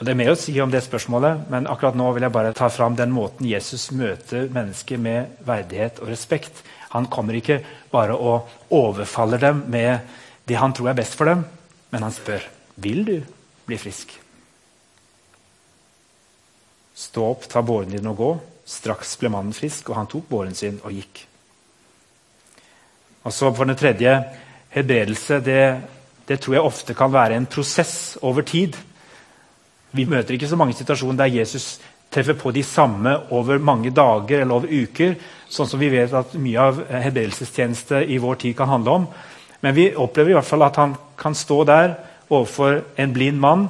Og 0.00 0.06
Det 0.06 0.14
er 0.14 0.16
mer 0.16 0.30
å 0.32 0.38
si 0.40 0.54
om 0.64 0.70
det 0.72 0.80
spørsmålet, 0.80 1.42
men 1.52 1.66
akkurat 1.68 1.96
nå 1.98 2.06
vil 2.16 2.24
jeg 2.24 2.32
bare 2.32 2.54
ta 2.56 2.70
fram 2.72 2.94
den 2.96 3.10
måten 3.12 3.44
Jesus 3.44 3.90
møter 3.92 4.46
mennesker 4.48 4.96
med 4.96 5.42
verdighet 5.44 6.00
og 6.00 6.08
respekt. 6.08 6.62
Han 6.94 7.10
kommer 7.12 7.36
ikke 7.36 7.58
bare 7.92 8.16
og 8.16 8.48
overfaller 8.72 9.42
dem 9.44 9.60
med 9.68 10.00
det 10.48 10.56
han 10.56 10.72
tror 10.72 10.88
er 10.94 10.98
best 11.02 11.18
for 11.20 11.28
dem, 11.28 11.44
men 11.92 12.08
han 12.08 12.16
spør 12.16 12.48
vil 12.80 13.04
du 13.04 13.14
bli 13.68 13.76
frisk. 13.76 14.16
Stå 16.96 17.28
opp, 17.34 17.44
ta 17.44 17.60
båren 17.60 17.92
din 17.92 18.08
og 18.08 18.16
gå. 18.16 18.32
Straks 18.64 19.18
ble 19.20 19.28
mannen 19.36 19.52
frisk, 19.52 19.92
og 19.92 20.00
han 20.00 20.08
tok 20.08 20.32
båren 20.32 20.56
sin 20.56 20.80
og 20.80 20.96
gikk. 20.96 21.26
Og 23.28 23.36
så 23.36 23.52
For 23.52 23.68
den 23.68 23.76
tredje 23.76 24.16
helbredelse. 24.72 25.44
Det, 25.44 25.62
det 26.24 26.40
tror 26.40 26.56
jeg 26.56 26.64
ofte 26.64 26.96
kan 26.96 27.12
være 27.12 27.36
en 27.36 27.46
prosess 27.46 28.16
over 28.24 28.48
tid. 28.48 28.80
Vi 29.96 30.06
møter 30.06 30.36
ikke 30.36 30.48
så 30.50 30.58
mange 30.58 30.76
situasjoner 30.78 31.24
der 31.24 31.34
Jesus 31.40 31.78
treffer 32.10 32.34
på 32.38 32.52
de 32.54 32.62
samme 32.66 33.14
over 33.34 33.58
mange 33.62 33.92
dager 33.94 34.42
eller 34.42 34.54
over 34.54 34.70
uker. 34.70 35.16
Sånn 35.50 35.68
som 35.70 35.80
vi 35.80 35.90
vet 35.92 36.14
at 36.14 36.34
mye 36.38 36.62
av 36.62 36.80
helbredelsestjeneste 36.90 38.04
i 38.06 38.18
vår 38.22 38.40
tid 38.44 38.56
kan 38.58 38.70
handle 38.70 38.96
om. 39.00 39.08
Men 39.60 39.76
vi 39.76 39.90
opplever 39.94 40.32
i 40.32 40.38
hvert 40.38 40.48
fall 40.48 40.66
at 40.66 40.78
han 40.80 40.96
kan 41.20 41.36
stå 41.36 41.62
der 41.68 41.94
overfor 42.30 42.80
en 42.98 43.14
blind 43.14 43.40
mann. 43.42 43.68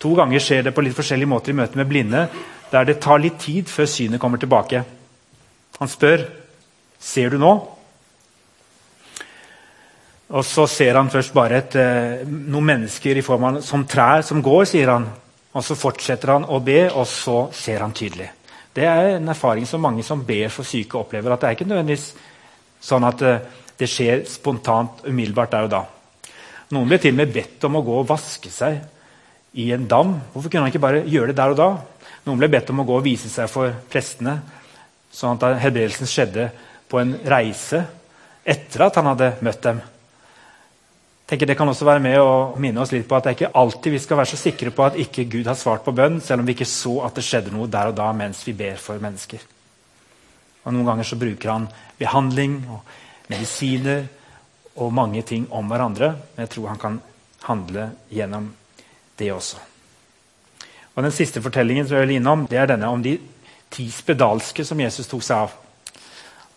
To 0.00 0.14
ganger 0.16 0.40
skjer 0.40 0.64
det 0.66 0.74
på 0.76 0.84
litt 0.84 0.96
forskjellige 0.96 1.30
måter 1.30 1.52
i 1.52 1.58
møte 1.60 1.78
med 1.78 1.88
blinde, 1.88 2.24
der 2.72 2.86
det 2.88 3.00
tar 3.04 3.20
litt 3.20 3.38
tid 3.42 3.68
før 3.68 3.88
synet 3.88 4.20
kommer 4.22 4.40
tilbake. 4.40 4.82
Han 5.80 5.88
spør 5.88 6.24
ser 7.00 7.32
du 7.32 7.38
nå. 7.40 7.52
Og 10.30 10.46
så 10.46 10.66
ser 10.70 10.94
han 10.94 11.10
først 11.10 11.32
bare 11.34 11.58
et, 11.58 11.74
eh, 11.74 12.22
noen 12.24 12.68
mennesker 12.68 13.18
i 13.18 13.24
form 13.26 13.44
av 13.44 13.62
som 13.66 13.82
trær 13.84 14.22
som 14.22 14.42
går, 14.42 14.64
sier 14.64 14.88
han. 14.88 15.08
Og 15.52 15.64
Så 15.64 15.74
fortsetter 15.74 16.28
han 16.28 16.44
å 16.44 16.62
be, 16.62 16.88
og 16.88 17.06
så 17.06 17.52
ser 17.52 17.80
han 17.80 17.92
tydelig. 17.92 18.30
Det 18.72 18.84
er 18.84 19.16
en 19.16 19.28
erfaring 19.28 19.66
som 19.66 19.80
mange 19.80 20.04
som 20.04 20.22
ber 20.22 20.48
for 20.48 20.62
syke, 20.62 20.94
opplever. 20.94 21.32
at 21.32 21.40
Det 21.40 21.48
er 21.48 21.54
ikke 21.56 21.68
nødvendigvis 21.68 22.14
sånn 22.80 23.04
at 23.04 23.22
eh, 23.22 23.40
det 23.76 23.88
skjer 23.88 24.24
spontant 24.26 25.02
umiddelbart 25.04 25.50
der 25.50 25.64
og 25.64 25.70
da. 25.70 25.84
Noen 26.70 26.88
ble 26.88 26.98
til 26.98 27.10
og 27.10 27.16
med 27.16 27.32
bedt 27.32 27.64
om 27.64 27.76
å 27.76 27.84
gå 27.84 27.98
og 27.98 28.08
vaske 28.08 28.48
seg 28.48 28.80
i 29.54 29.72
en 29.72 29.88
dam. 29.88 30.20
Hvorfor 30.32 30.48
kunne 30.48 30.62
han 30.62 30.70
ikke 30.70 30.78
bare 30.78 31.04
gjøre 31.04 31.26
det 31.26 31.36
der 31.36 31.50
og 31.50 31.56
da? 31.56 31.78
Noen 32.26 32.38
ble 32.38 32.48
bedt 32.48 32.70
om 32.70 32.80
å 32.80 32.84
gå 32.84 32.96
og 32.96 33.04
vise 33.04 33.28
seg 33.28 33.50
for 33.50 33.72
prestene, 33.90 34.40
sånn 35.10 35.42
at 35.42 35.58
helbredelsen 35.58 36.06
skjedde 36.06 36.50
på 36.88 37.00
en 37.00 37.18
reise 37.26 37.84
etter 38.44 38.86
at 38.86 38.94
han 38.94 39.06
hadde 39.06 39.34
møtt 39.42 39.62
dem 39.62 39.80
tenker 41.30 41.46
Det 41.46 41.56
kan 41.58 41.68
også 41.70 41.86
være 41.86 42.02
med 42.02 42.18
å 42.18 42.58
minne 42.58 42.82
oss 42.82 42.90
litt 42.94 43.06
på 43.08 43.14
at 43.16 43.24
det 43.24 43.30
er 43.30 43.38
ikke 43.38 43.58
alltid 43.60 43.94
vi 43.94 44.02
skal 44.02 44.18
være 44.18 44.32
så 44.32 44.38
sikre 44.40 44.72
på 44.74 44.84
at 44.86 44.98
ikke 44.98 45.28
Gud 45.30 45.46
har 45.46 45.58
svart 45.58 45.84
på 45.86 45.94
bønn, 45.94 46.18
selv 46.20 46.42
om 46.42 46.48
vi 46.48 46.56
ikke 46.56 46.68
så 46.68 46.96
at 47.06 47.14
det 47.14 47.24
skjedde 47.26 47.54
noe 47.54 47.70
der 47.70 47.92
og 47.92 47.98
da 47.98 48.10
mens 48.16 48.42
vi 48.46 48.56
ber 48.58 48.80
for 48.82 48.98
mennesker. 49.02 49.44
Og 50.64 50.74
Noen 50.74 50.88
ganger 50.90 51.06
så 51.06 51.18
bruker 51.20 51.52
han 51.52 51.68
behandling 52.00 52.58
og 52.68 52.82
medisiner 53.30 54.04
og 54.80 54.92
mange 54.92 55.22
ting 55.26 55.46
om 55.54 55.70
hverandre. 55.70 56.12
Men 56.34 56.44
jeg 56.44 56.54
tror 56.56 56.68
han 56.72 56.82
kan 56.82 57.00
handle 57.46 57.88
gjennom 58.12 58.50
det 59.18 59.32
også. 59.32 59.62
Og 60.96 61.02
Den 61.06 61.14
siste 61.14 61.42
fortellingen 61.42 61.86
som 61.86 61.96
jeg 61.96 62.08
vil 62.08 62.16
innom, 62.18 62.46
det 62.50 62.58
er 62.58 62.72
denne 62.74 62.90
om 62.90 63.02
de 63.02 63.14
ti 63.70 63.86
spedalske 63.94 64.66
som 64.66 64.80
Jesus 64.82 65.08
tok 65.08 65.22
seg 65.24 65.46
av. 65.46 65.54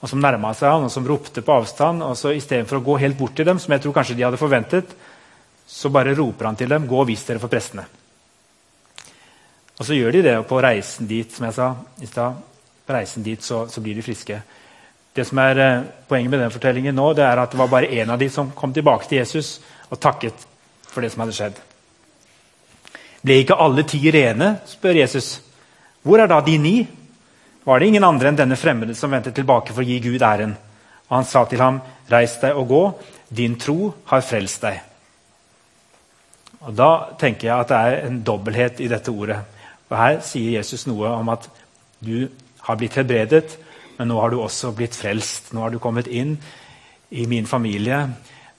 Og 0.04 0.10
Som 0.10 0.20
nærma 0.20 0.52
seg 0.52 0.68
han, 0.68 0.84
og 0.84 0.92
som 0.92 1.06
ropte 1.08 1.42
på 1.42 1.54
avstand. 1.56 2.04
og 2.04 2.18
så 2.20 2.34
Istedenfor 2.36 2.82
å 2.82 2.84
gå 2.84 2.98
helt 3.00 3.18
bort 3.18 3.36
til 3.36 3.46
dem, 3.48 3.60
som 3.60 3.72
jeg 3.72 3.82
tror 3.82 3.94
kanskje 3.96 4.16
de 4.20 4.26
hadde 4.28 4.42
forventet, 4.42 4.96
så 5.68 5.90
bare 5.90 6.16
roper 6.16 6.46
han 6.46 6.56
til 6.56 6.70
dem 6.70 6.88
'Gå 6.88 7.00
og 7.00 7.08
vis 7.08 7.24
dere 7.24 7.40
for 7.40 7.48
prestene'. 7.48 7.86
Og 9.80 9.86
så 9.86 9.96
gjør 9.96 10.12
de 10.12 10.22
det, 10.22 10.38
og 10.38 10.48
på 10.48 10.62
reisen 10.62 11.08
dit 11.08 11.32
som 11.34 11.46
jeg 11.46 11.54
sa 11.54 11.76
i 12.02 12.06
sted, 12.06 12.36
på 12.86 12.94
reisen 12.94 13.24
dit 13.24 13.44
så, 13.44 13.68
så 13.68 13.82
blir 13.82 13.96
de 13.96 14.02
friske. 14.02 14.42
Det 15.16 15.28
som 15.28 15.38
er 15.38 15.58
eh, 15.58 15.84
Poenget 16.08 16.30
med 16.30 16.40
den 16.40 16.52
fortellingen 16.52 16.96
nå, 16.96 17.14
det 17.14 17.24
er 17.24 17.38
at 17.38 17.52
det 17.52 17.60
var 17.60 17.68
bare 17.68 17.90
én 17.90 18.12
av 18.12 18.20
de 18.20 18.30
som 18.30 18.52
kom 18.52 18.74
tilbake 18.74 19.08
til 19.08 19.18
Jesus 19.18 19.62
og 19.90 20.00
takket 20.00 20.34
for 20.88 21.02
det 21.02 21.12
som 21.12 21.24
hadde 21.24 21.34
skjedd. 21.34 21.60
Ble 23.24 23.40
ikke 23.42 23.58
alle 23.58 23.86
ti 23.88 24.12
rene? 24.12 24.60
spør 24.68 25.00
Jesus. 25.00 25.42
Hvor 26.04 26.20
er 26.20 26.28
da 26.28 26.42
de 26.42 26.58
ni? 26.58 26.76
Var 27.64 27.80
det 27.80 27.88
ingen 27.88 28.04
andre 28.04 28.28
enn 28.28 28.38
denne 28.38 28.60
fremmede 28.60 28.96
som 28.96 29.12
vendte 29.14 29.32
tilbake 29.32 29.72
for 29.72 29.84
å 29.84 29.88
gi 29.88 30.02
Gud 30.04 30.24
æren? 30.24 30.56
Og 31.08 31.14
han 31.16 31.28
sa 31.28 31.46
til 31.48 31.62
ham, 31.64 31.80
reis 32.12 32.36
deg 32.42 32.58
og 32.60 32.68
gå, 32.68 32.82
din 33.32 33.56
tro 33.60 33.94
har 34.10 34.26
frelst 34.26 34.66
deg. 34.66 34.82
Og 36.64 36.74
Da 36.76 37.16
tenker 37.20 37.48
jeg 37.48 37.56
at 37.56 37.72
det 37.72 37.78
er 37.78 38.08
en 38.08 38.20
dobbelthet 38.24 38.82
i 38.84 38.90
dette 38.92 39.12
ordet. 39.12 39.40
Og 39.90 39.96
Her 39.98 40.20
sier 40.26 40.58
Jesus 40.58 40.88
noe 40.88 41.08
om 41.12 41.30
at 41.30 41.48
du 42.04 42.28
har 42.68 42.80
blitt 42.80 42.96
helbredet, 43.00 43.58
men 43.98 44.10
nå 44.10 44.20
har 44.20 44.32
du 44.32 44.42
også 44.42 44.74
blitt 44.76 44.96
frelst. 44.96 45.54
Nå 45.54 45.64
har 45.64 45.72
du 45.72 45.80
kommet 45.80 46.08
inn 46.08 46.36
i 47.12 47.28
min 47.28 47.48
familie. 47.48 48.02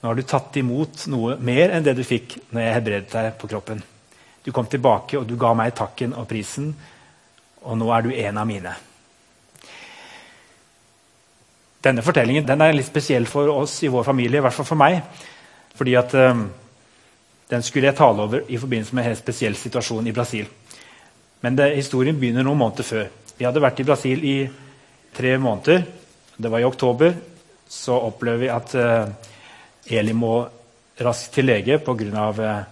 Nå 0.01 0.09
har 0.09 0.15
du 0.15 0.25
tatt 0.25 0.57
imot 0.57 1.05
noe 1.13 1.37
mer 1.37 1.75
enn 1.75 1.85
det 1.85 1.93
du 1.97 2.03
fikk 2.07 2.39
når 2.49 2.61
jeg 2.61 2.75
helbredet 2.79 3.13
deg 3.13 3.37
på 3.37 3.51
kroppen. 3.53 3.83
Du 4.45 4.51
kom 4.53 4.65
tilbake, 4.69 5.17
og 5.17 5.25
du 5.27 5.35
ga 5.37 5.53
meg 5.57 5.73
takken 5.77 6.13
og 6.13 6.27
prisen, 6.29 6.73
og 7.65 7.77
nå 7.77 7.89
er 7.93 8.05
du 8.05 8.13
en 8.13 8.37
av 8.37 8.49
mine. 8.49 8.75
Denne 11.85 12.01
fortellingen 12.01 12.47
den 12.47 12.63
er 12.65 12.73
litt 12.73 12.87
spesiell 12.87 13.27
for 13.29 13.51
oss 13.53 13.77
i 13.85 13.91
vår 13.93 14.07
familie, 14.07 14.39
i 14.39 14.45
hvert 14.45 14.55
fall 14.55 14.65
for 14.65 14.79
meg. 14.79 15.03
fordi 15.75 15.95
at 15.95 16.13
um, 16.13 16.47
Den 17.49 17.61
skulle 17.61 17.87
jeg 17.87 17.95
tale 17.95 18.23
over 18.23 18.41
i 18.49 18.57
forbindelse 18.57 18.95
med 18.95 19.03
en 19.03 19.09
helt 19.11 19.21
spesiell 19.21 19.55
situasjon 19.55 20.07
i 20.07 20.11
Brasil. 20.11 20.47
Men 21.41 21.55
det, 21.55 21.75
historien 21.75 22.17
begynner 22.17 22.43
noen 22.43 22.57
måneder 22.57 22.83
før. 22.83 23.09
Vi 23.37 23.45
hadde 23.45 23.61
vært 23.61 23.79
i 23.79 23.85
Brasil 23.85 24.23
i 24.25 24.49
tre 25.13 25.37
måneder. 25.37 25.83
Det 26.37 26.49
var 26.51 26.59
i 26.59 26.65
oktober. 26.65 27.13
Så 27.69 27.93
opplever 27.93 28.41
vi 28.41 28.49
at 28.49 28.73
uh, 28.75 29.05
Eli 29.85 30.13
må 30.13 30.39
raskt 30.97 31.35
til 31.37 31.45
lege 31.45 31.77
pga. 31.85 32.29
Uh, 32.33 32.63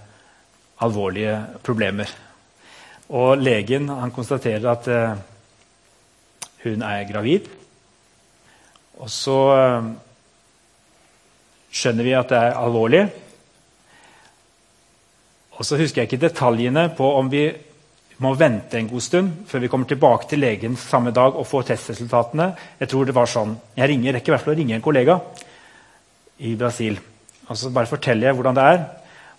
alvorlige 0.81 1.37
problemer. 1.63 2.09
Og 3.13 3.37
legen 3.37 3.91
konstaterer 4.15 4.71
at 4.71 4.89
uh, 4.89 5.17
hun 6.63 6.81
er 6.81 7.05
gravid. 7.11 7.62
Og 9.01 9.09
så 9.09 9.37
uh, 9.57 9.91
skjønner 11.73 12.05
vi 12.05 12.15
at 12.17 12.29
det 12.29 12.39
er 12.39 12.57
alvorlig. 12.59 13.03
Og 15.57 15.65
så 15.65 15.77
husker 15.79 16.01
jeg 16.01 16.11
ikke 16.11 16.25
detaljene 16.25 16.89
på 16.97 17.07
om 17.17 17.29
vi 17.31 17.47
må 18.23 18.33
vente 18.37 18.77
en 18.77 18.89
god 18.89 19.03
stund 19.03 19.31
før 19.49 19.63
vi 19.63 19.69
kommer 19.71 19.89
tilbake 19.89 20.27
til 20.29 20.43
legen 20.43 20.75
samme 20.79 21.11
dag 21.15 21.35
og 21.35 21.47
får 21.49 21.69
testresultatene. 21.71 22.51
Jeg 22.79 22.89
tror 22.89 23.07
det 23.09 23.15
var 23.15 23.29
sånn. 23.29 23.55
Jeg 23.77 23.89
ringer, 23.89 24.17
rekker 24.17 24.31
i 24.31 24.35
hvert 24.35 24.45
fall 24.45 24.53
å 24.53 24.59
ringe 24.59 24.77
en 24.77 24.85
kollega 24.85 25.17
i 26.45 26.53
Brasil. 26.59 26.99
Og 27.49 27.57
så 27.59 27.71
bare 27.73 27.89
forteller 27.89 28.29
jeg 28.29 28.37
hvordan 28.37 28.57
det 28.57 28.67
er. 28.75 28.83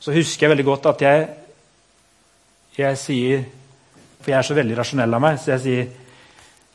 Så 0.03 0.15
husker 0.15 0.47
jeg 0.47 0.55
veldig 0.55 0.67
godt 0.69 0.91
at 0.91 1.05
jeg, 1.05 1.29
jeg 2.77 2.99
sier 3.01 3.45
For 4.21 4.33
jeg 4.33 4.39
er 4.39 4.47
så 4.49 4.57
veldig 4.57 4.77
rasjonell 4.79 5.15
av 5.15 5.21
meg, 5.23 5.39
så 5.39 5.53
jeg 5.53 5.63
sier 5.63 5.89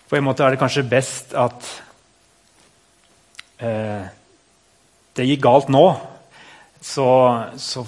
På 0.10 0.18
en 0.18 0.26
måte 0.26 0.46
er 0.46 0.54
det 0.54 0.62
kanskje 0.62 0.86
best 0.90 1.34
at 1.38 1.68
det 3.60 5.26
gikk 5.28 5.42
galt 5.44 5.72
nå. 5.74 5.84
Så, 6.80 7.08
så 7.60 7.84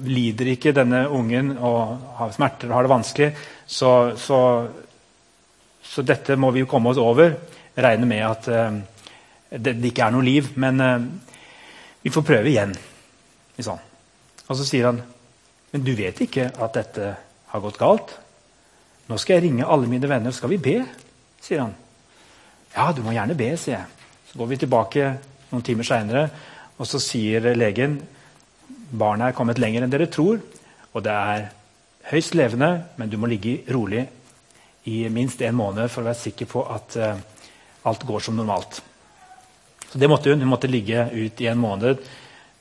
lider 0.00 0.48
ikke 0.54 0.72
denne 0.72 1.02
ungen 1.12 1.52
og 1.58 1.98
har 2.16 2.32
smerter 2.32 2.70
og 2.70 2.78
har 2.78 2.86
det 2.86 2.92
vanskelig. 2.94 3.28
Så, 3.68 3.90
så, 4.16 4.40
så 5.84 6.04
dette 6.06 6.38
må 6.40 6.52
vi 6.54 6.64
jo 6.64 6.70
komme 6.70 6.94
oss 6.94 7.00
over. 7.02 7.34
Regne 7.76 8.08
med 8.08 8.24
at 8.24 8.48
uh, 8.48 8.80
det, 9.50 9.76
det, 9.76 9.92
ikke 9.92 10.08
er 10.08 10.16
noe 10.16 10.24
liv. 10.24 10.50
Men 10.56 10.80
uh, 10.80 10.96
vi 12.00 12.12
får 12.14 12.26
prøve 12.32 12.48
igjen. 12.48 12.72
Sånn. 13.60 13.82
Og 14.48 14.56
så 14.56 14.64
sier 14.64 14.88
han 14.88 15.02
men 15.70 15.84
du 15.86 15.92
vet 15.94 16.18
ikke 16.24 16.48
at 16.50 16.74
dette 16.74 17.12
har 17.52 17.62
gått 17.62 17.78
galt. 17.78 18.16
Nå 19.10 19.18
skal 19.22 19.38
jeg 19.38 19.48
ringe 19.48 19.68
alle 19.68 19.90
mine 19.90 20.08
venner. 20.10 20.34
Skal 20.34 20.50
vi 20.54 20.58
be? 20.62 20.80
sier 21.40 21.62
han. 21.62 21.72
Ja, 22.74 22.90
du 22.92 23.00
må 23.02 23.14
gjerne 23.14 23.34
be, 23.38 23.48
sier 23.58 23.78
jeg. 23.78 23.99
Så 24.30 24.38
går 24.38 24.46
vi 24.46 24.60
tilbake 24.62 25.06
noen 25.50 25.64
timer 25.66 25.86
seinere, 25.86 26.28
og 26.78 26.86
så 26.86 27.00
sier 27.02 27.50
legen 27.58 27.98
Barnet 28.90 29.30
er 29.30 29.34
kommet 29.34 29.58
lenger 29.58 29.82
enn 29.82 29.90
dere 29.90 30.06
tror, 30.10 30.38
og 30.94 31.02
det 31.02 31.14
er 31.14 31.48
høyst 32.10 32.34
levende, 32.38 32.70
men 32.98 33.10
du 33.10 33.16
må 33.18 33.30
ligge 33.30 33.60
rolig 33.70 34.04
i 34.90 35.02
minst 35.10 35.42
en 35.42 35.58
måned 35.58 35.90
for 35.90 36.02
å 36.02 36.08
være 36.08 36.18
sikker 36.18 36.48
på 36.50 36.62
at 36.74 36.96
uh, 36.98 37.18
alt 37.86 38.06
går 38.06 38.24
som 38.24 38.38
normalt. 38.38 38.80
Så 39.90 39.98
det 39.98 40.08
måtte 40.10 40.30
hun. 40.30 40.42
Hun 40.42 40.50
måtte 40.50 40.70
ligge 40.70 41.08
ut 41.10 41.40
i 41.42 41.48
en 41.50 41.58
måned. 41.58 42.02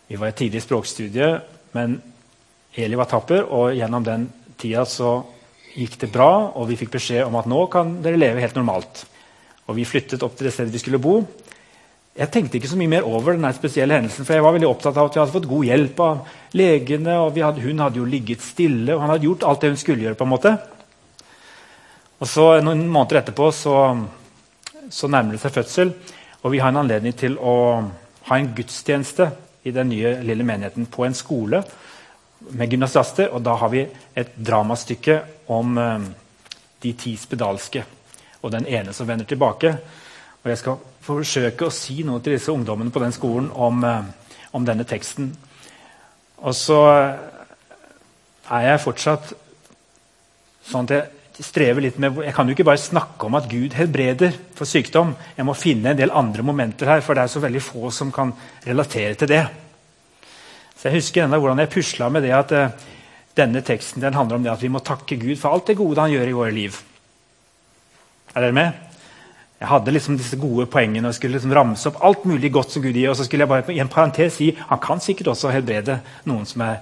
Vi 0.09 0.17
var 0.17 0.31
i 0.31 0.37
tidlig 0.37 0.63
språkstudie, 0.65 1.29
men 1.77 1.99
Eli 2.77 2.97
var 2.97 3.09
tapper, 3.09 3.45
og 3.45 3.75
gjennom 3.77 4.05
den 4.05 4.25
tida 4.57 4.85
så 4.89 5.19
gikk 5.75 5.99
det 6.01 6.11
bra, 6.13 6.49
og 6.57 6.69
vi 6.69 6.77
fikk 6.79 6.95
beskjed 6.97 7.25
om 7.25 7.37
at 7.37 7.49
nå 7.49 7.61
kan 7.73 7.99
dere 8.05 8.19
leve 8.19 8.41
helt 8.41 8.57
normalt. 8.57 9.05
Og 9.69 9.77
vi 9.77 9.85
flyttet 9.85 10.25
opp 10.25 10.37
til 10.37 10.49
det 10.49 10.53
stedet 10.55 10.73
vi 10.73 10.81
skulle 10.81 11.01
bo. 11.01 11.21
Jeg 12.19 12.31
tenkte 12.33 12.57
ikke 12.59 12.67
så 12.67 12.75
mye 12.75 12.91
mer 12.91 13.05
over 13.07 13.31
denne 13.37 13.49
spesielle 13.55 13.95
hendelsen, 13.95 14.25
for 14.27 14.35
jeg 14.35 14.43
var 14.43 14.51
veldig 14.51 14.67
opptatt 14.67 14.97
av 14.99 15.07
at 15.07 15.15
vi 15.15 15.21
hadde 15.21 15.31
fått 15.31 15.45
god 15.47 15.67
hjelp 15.69 15.99
av 16.03 16.33
legene. 16.59 17.13
og 17.15 17.37
hadde, 17.39 17.63
Hun 17.63 17.79
hadde 17.79 18.01
jo 18.01 18.07
ligget 18.07 18.41
stille, 18.43 18.91
og 18.91 18.99
han 19.01 19.13
hadde 19.13 19.23
gjort 19.23 19.45
alt 19.47 19.61
det 19.61 19.69
hun 19.69 19.77
skulle 19.79 20.03
gjøre. 20.03 20.15
på 20.19 20.27
en 20.27 20.33
måte. 20.33 20.51
Og 22.19 22.27
så 22.27 22.59
Noen 22.59 22.89
måneder 22.91 23.21
etterpå 23.21 23.51
så, 23.55 23.75
så 24.91 25.07
nærmer 25.07 25.37
det 25.37 25.39
seg 25.39 25.53
fødsel, 25.55 25.93
og 26.43 26.51
vi 26.51 26.59
har 26.59 26.73
en 26.73 26.81
anledning 26.81 27.15
til 27.15 27.37
å 27.39 27.55
ha 28.27 28.35
en 28.35 28.51
gudstjeneste 28.55 29.29
i 29.63 29.71
den 29.71 29.87
nye 29.87 30.17
lille 30.19 30.43
menigheten 30.43 30.89
på 30.91 31.05
en 31.05 31.15
skole 31.15 31.63
med 32.51 32.69
gymnasiaster. 32.69 33.31
Og 33.31 33.41
da 33.47 33.55
har 33.55 33.71
vi 33.71 33.85
et 34.15 34.35
dramastykke 34.35 35.21
om 35.47 35.77
eh, 35.77 36.11
de 36.83 36.93
ti 36.99 37.15
spedalske 37.15 37.85
og 38.41 38.51
den 38.51 38.67
ene 38.67 38.91
som 38.93 39.07
vender 39.07 39.27
tilbake. 39.27 39.77
Og 40.43 40.49
Jeg 40.49 40.57
skal 40.61 40.79
forsøke 41.03 41.67
å 41.67 41.73
si 41.73 42.03
noe 42.07 42.21
til 42.23 42.37
disse 42.37 42.51
ungdommene 42.53 42.93
på 42.93 43.01
den 43.03 43.11
skolen 43.15 43.51
om, 43.51 43.83
eh, 43.83 44.03
om 44.53 44.65
denne 44.65 44.85
teksten. 44.87 45.33
Og 46.39 46.55
så 46.55 46.79
er 48.49 48.61
jeg 48.65 48.83
fortsatt 48.83 49.33
sånn 50.69 50.87
at 50.87 50.93
jeg 51.39 51.45
strever 51.45 51.83
litt 51.83 51.99
med 51.99 52.17
Jeg 52.23 52.33
kan 52.35 52.47
jo 52.47 52.55
ikke 52.55 52.67
bare 52.67 52.81
snakke 52.81 53.27
om 53.27 53.35
at 53.35 53.49
Gud 53.49 53.73
helbreder 53.73 54.33
for 54.55 54.65
sykdom. 54.65 55.15
Jeg 55.37 55.45
må 55.45 55.55
finne 55.55 55.91
en 55.91 55.97
del 55.99 56.11
andre 56.11 56.43
momenter 56.43 56.85
her, 56.87 57.01
for 57.01 57.15
det 57.15 57.23
er 57.23 57.33
så 57.33 57.43
veldig 57.43 57.61
få 57.63 57.91
som 57.91 58.11
kan 58.11 58.33
relatere 58.65 59.15
til 59.15 59.27
det. 59.27 59.45
Så 60.75 60.87
Jeg 60.87 61.01
husker 61.01 61.23
enda 61.23 61.39
hvordan 61.39 61.59
jeg 61.59 61.69
pusla 61.69 62.09
med 62.09 62.23
det 62.23 62.31
at 62.31 62.51
uh, 62.51 62.69
denne 63.35 63.61
teksten 63.61 64.01
den 64.01 64.13
handler 64.13 64.35
om 64.35 64.43
det 64.43 64.51
at 64.51 64.61
vi 64.63 64.71
må 64.71 64.79
takke 64.79 65.19
Gud 65.19 65.35
for 65.39 65.51
alt 65.51 65.67
det 65.67 65.77
gode 65.77 65.99
han 65.99 66.11
gjør 66.11 66.27
i 66.27 66.37
våre 66.37 66.51
liv. 66.55 66.79
Er 68.35 68.41
dere 68.41 68.55
med? 68.55 68.88
Jeg 69.59 69.67
hadde 69.67 69.91
liksom 69.91 70.15
disse 70.15 70.37
gode 70.39 70.69
poengene 70.71 71.09
og 71.09 71.15
skulle 71.17 71.35
liksom 71.35 71.51
ramse 71.55 71.89
opp 71.89 71.99
alt 72.07 72.23
mulig 72.29 72.51
godt 72.55 72.71
som 72.71 72.83
Gud 72.83 72.95
gir. 72.95 73.09
Og 73.11 73.17
så 73.19 73.25
skulle 73.27 73.43
jeg 73.43 73.51
bare 73.51 73.75
i 73.75 73.81
en 73.83 73.91
parentes 73.91 74.37
si 74.39 74.53
han 74.55 74.79
kan 74.79 75.03
sikkert 75.03 75.33
også 75.33 75.51
helbrede 75.51 75.99
noen 76.31 76.47
som 76.47 76.63
er 76.63 76.79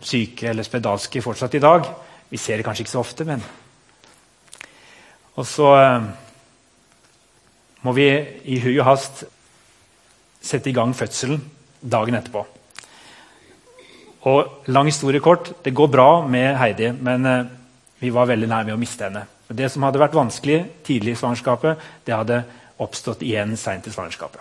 syke 0.00 0.52
eller 0.52 0.66
spedalske 0.66 1.22
fortsatt 1.22 1.56
i 1.58 1.62
dag. 1.62 1.88
Vi 2.30 2.38
ser 2.38 2.56
det 2.56 2.66
kanskje 2.66 2.86
ikke 2.86 2.94
så 2.94 3.02
ofte, 3.02 3.26
men 3.26 3.42
Og 5.36 5.46
så 5.46 5.66
eh, 5.78 6.06
må 7.82 7.92
vi 7.96 8.06
i 8.44 8.58
hui 8.60 8.74
og 8.78 8.86
hast 8.86 9.24
sette 10.42 10.70
i 10.70 10.74
gang 10.76 10.92
fødselen 10.96 11.40
dagen 11.80 12.14
etterpå. 12.18 12.44
Og 14.28 14.68
lang 14.68 14.86
historie 14.90 15.20
kort, 15.20 15.52
det 15.64 15.72
går 15.74 15.88
bra 15.88 16.08
med 16.28 16.58
Heidi, 16.60 16.90
men 16.92 17.26
eh, 17.26 17.46
vi 18.00 18.12
var 18.12 18.28
veldig 18.28 18.48
nær 18.50 18.66
ved 18.68 18.76
å 18.76 18.80
miste 18.80 19.06
henne. 19.06 19.24
Det 19.50 19.66
som 19.72 19.82
hadde 19.82 19.98
vært 19.98 20.14
vanskelig 20.14 20.60
tidlig 20.86 21.16
i 21.16 21.18
svangerskapet, 21.18 21.80
det 22.06 22.14
hadde 22.14 22.44
oppstått 22.80 23.24
igjen 23.26 23.56
seint 23.58 23.86
i 23.86 23.92
svangerskapet. 23.92 24.40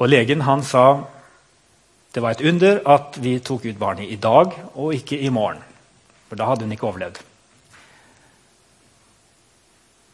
Og 0.00 0.08
Legen 0.10 0.44
han 0.44 0.64
sa 0.66 0.86
det 2.12 2.20
var 2.20 2.34
et 2.34 2.44
under 2.44 2.82
at 2.92 3.16
vi 3.24 3.38
tok 3.40 3.64
ut 3.64 3.78
barnet 3.80 4.10
i 4.12 4.18
dag 4.20 4.52
og 4.74 4.92
ikke 4.92 5.16
i 5.16 5.30
morgen. 5.32 5.62
For 6.28 6.36
da 6.36 6.50
hadde 6.50 6.66
hun 6.66 6.74
ikke 6.74 6.90
overlevd. 6.90 7.22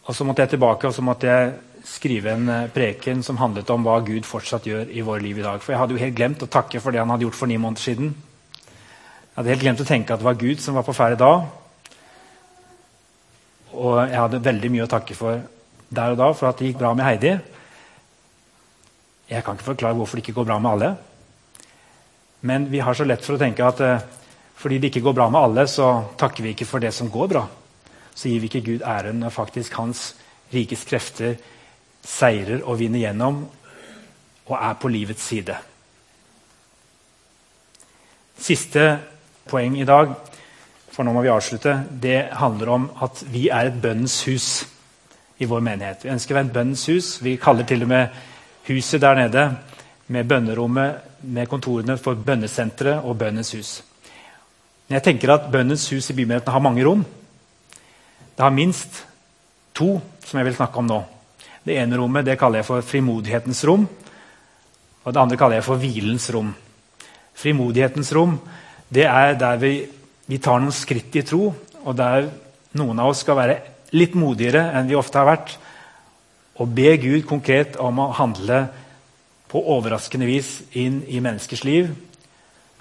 Og 0.06 0.14
Så 0.14 0.24
måtte 0.24 0.42
jeg 0.42 0.54
tilbake 0.54 0.86
og 0.86 0.94
så 0.94 1.02
måtte 1.02 1.26
jeg 1.26 1.56
skrive 1.84 2.32
en 2.32 2.48
eh, 2.48 2.70
preken 2.72 3.22
som 3.22 3.36
handlet 3.40 3.68
om 3.70 3.84
hva 3.84 3.98
Gud 4.04 4.26
fortsatt 4.26 4.66
gjør 4.66 4.90
i 4.92 5.02
våre 5.04 5.22
liv 5.24 5.38
i 5.38 5.44
dag. 5.44 5.60
For 5.62 5.72
jeg 5.72 5.80
hadde 5.80 5.94
jo 5.96 6.02
helt 6.02 6.16
glemt 6.16 6.42
å 6.44 6.50
takke 6.50 6.80
for 6.80 6.92
det 6.92 7.00
han 7.02 7.10
hadde 7.10 7.26
gjort 7.26 7.38
for 7.38 7.50
ni 7.50 7.58
måneder 7.60 7.82
siden. 7.82 8.14
Jeg 8.62 9.36
hadde 9.36 9.52
helt 9.52 9.64
glemt 9.64 9.82
å 9.84 9.88
tenke 9.88 10.14
at 10.14 10.22
det 10.22 10.28
var 10.28 10.40
Gud 10.40 10.62
som 10.62 10.78
var 10.78 10.86
på 10.86 10.96
ferde 10.96 11.20
da. 11.20 11.32
Og 13.76 14.00
jeg 14.08 14.18
hadde 14.18 14.44
veldig 14.44 14.70
mye 14.72 14.86
å 14.86 14.90
takke 14.90 15.16
for 15.16 15.40
der 15.88 16.12
og 16.12 16.20
da 16.20 16.28
for 16.36 16.50
at 16.50 16.60
det 16.60 16.70
gikk 16.70 16.80
bra 16.80 16.92
med 16.96 17.06
Heidi. 17.06 17.34
Jeg 19.28 19.44
kan 19.44 19.56
ikke 19.56 19.72
forklare 19.72 19.96
hvorfor 19.96 20.16
det 20.16 20.24
ikke 20.24 20.38
går 20.40 20.48
bra 20.48 20.58
med 20.62 20.70
alle. 20.70 20.90
Men 22.48 22.68
vi 22.70 22.80
har 22.80 22.94
så 22.94 23.04
lett 23.04 23.24
for 23.24 23.36
å 23.36 23.40
tenke 23.40 23.66
at 23.66 23.80
eh, 23.84 24.06
fordi 24.58 24.78
det 24.78 24.90
ikke 24.90 25.04
går 25.06 25.14
bra 25.14 25.28
med 25.30 25.40
alle, 25.40 25.66
så 25.70 25.88
takker 26.18 26.42
vi 26.42 26.54
ikke 26.54 26.66
for 26.66 26.82
det 26.82 26.90
som 26.94 27.10
går 27.10 27.28
bra. 27.30 27.44
Så 28.14 28.30
gir 28.30 28.40
vi 28.42 28.50
ikke 28.50 28.64
Gud 28.66 28.82
æren 28.82 29.20
når 29.22 29.34
faktisk 29.34 29.76
hans 29.78 30.12
rikes 30.52 30.82
krefter 30.88 31.36
seirer 32.02 32.64
og 32.64 32.78
vinner 32.80 33.04
gjennom 33.04 33.44
og 34.48 34.56
er 34.56 34.78
på 34.80 34.90
livets 34.90 35.22
side. 35.28 35.54
Siste 38.38 38.84
poeng 39.48 39.76
i 39.78 39.86
dag, 39.86 40.14
for 40.98 41.06
nå 41.06 41.12
må 41.14 41.20
vi 41.22 41.30
avslutte, 41.30 41.76
det 41.94 42.32
handler 42.34 42.68
om 42.74 42.84
at 43.06 43.20
vi 43.30 43.44
er 43.54 43.68
et 43.68 43.76
bønnens 43.78 44.16
hus 44.26 44.46
i 45.38 45.46
vår 45.46 45.60
menighet. 45.62 46.00
Vi 46.02 46.10
ønsker 46.10 46.34
å 46.34 46.36
være 46.40 46.48
et 46.48 46.54
bønnens 46.56 46.86
hus. 46.90 47.10
Vi 47.22 47.36
kaller 47.38 47.68
til 47.70 47.84
og 47.84 47.90
med 47.92 48.16
huset 48.66 49.04
der 49.04 49.14
nede 49.14 49.44
med 50.10 50.26
bønnerommet, 50.26 51.04
med 51.22 51.46
kontorene 51.46 51.94
for 52.02 52.18
bønnesenteret 52.18 53.06
og 53.06 53.14
Bønnens 53.18 53.52
hus. 53.54 53.70
Men 54.88 54.96
jeg 54.96 55.04
tenker 55.06 55.36
at 55.36 55.46
Bønnens 55.52 55.84
hus 55.92 56.10
i 56.10 56.16
bymenigheten 56.18 56.54
har 56.56 56.64
mange 56.66 56.82
rom. 56.86 57.04
Det 58.34 58.42
har 58.42 58.54
minst 58.54 59.04
to 59.78 60.00
som 60.24 60.40
jeg 60.40 60.48
vil 60.48 60.56
snakke 60.58 60.82
om 60.82 60.88
nå. 60.90 60.98
Det 61.62 61.76
ene 61.78 61.98
rommet 62.00 62.26
det 62.26 62.38
kaller 62.40 62.64
jeg 62.64 62.70
for 62.72 62.82
frimodighetens 62.82 63.62
rom. 63.70 63.86
Og 65.04 65.14
det 65.14 65.22
andre 65.22 65.38
kaller 65.38 65.60
jeg 65.60 65.66
for 65.68 65.78
hvilens 65.78 66.26
rom. 66.34 66.50
Frimodighetens 67.38 68.12
rom 68.18 68.40
det 68.90 69.06
er 69.06 69.38
der 69.38 69.62
vi, 69.62 69.72
vi 70.28 70.38
tar 70.38 70.60
noen 70.60 70.74
skritt 70.74 71.14
i 71.16 71.24
tro, 71.24 71.48
og 71.84 71.96
der 71.96 72.28
noen 72.76 73.00
av 73.00 73.14
oss 73.14 73.22
skal 73.24 73.38
være 73.38 73.60
litt 73.96 74.16
modigere 74.18 74.66
enn 74.76 74.90
vi 74.90 74.98
ofte 74.98 75.20
har 75.20 75.30
vært, 75.30 75.54
og 76.58 76.74
be 76.74 76.96
Gud 77.00 77.24
konkret 77.28 77.78
om 77.80 78.02
å 78.02 78.10
handle 78.18 78.66
på 79.48 79.62
overraskende 79.72 80.28
vis 80.28 80.58
inn 80.76 81.00
i 81.08 81.22
menneskers 81.24 81.64
liv. 81.64 81.88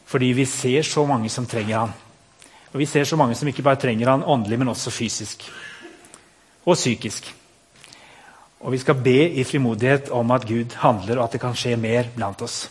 Fordi 0.08 0.32
vi 0.36 0.46
ser 0.50 0.88
så 0.88 1.04
mange 1.08 1.30
som 1.32 1.48
trenger 1.48 1.86
han. 1.86 1.94
Og 2.74 2.80
vi 2.82 2.88
ser 2.90 3.08
så 3.08 3.20
mange 3.20 3.36
som 3.36 3.48
ikke 3.48 3.64
bare 3.64 3.80
trenger 3.80 4.12
han 4.12 4.26
åndelig, 4.28 4.60
men 4.60 4.72
også 4.74 4.92
fysisk 4.92 5.46
og 6.68 6.76
psykisk. 6.76 7.30
Og 8.66 8.74
vi 8.74 8.80
skal 8.82 8.98
be 9.00 9.20
i 9.40 9.46
frimodighet 9.48 10.10
om 10.16 10.32
at 10.36 10.48
Gud 10.48 10.76
handler, 10.82 11.20
og 11.20 11.28
at 11.28 11.38
det 11.38 11.42
kan 11.44 11.56
skje 11.56 11.78
mer 11.80 12.10
blant 12.16 12.42
oss. 12.44 12.66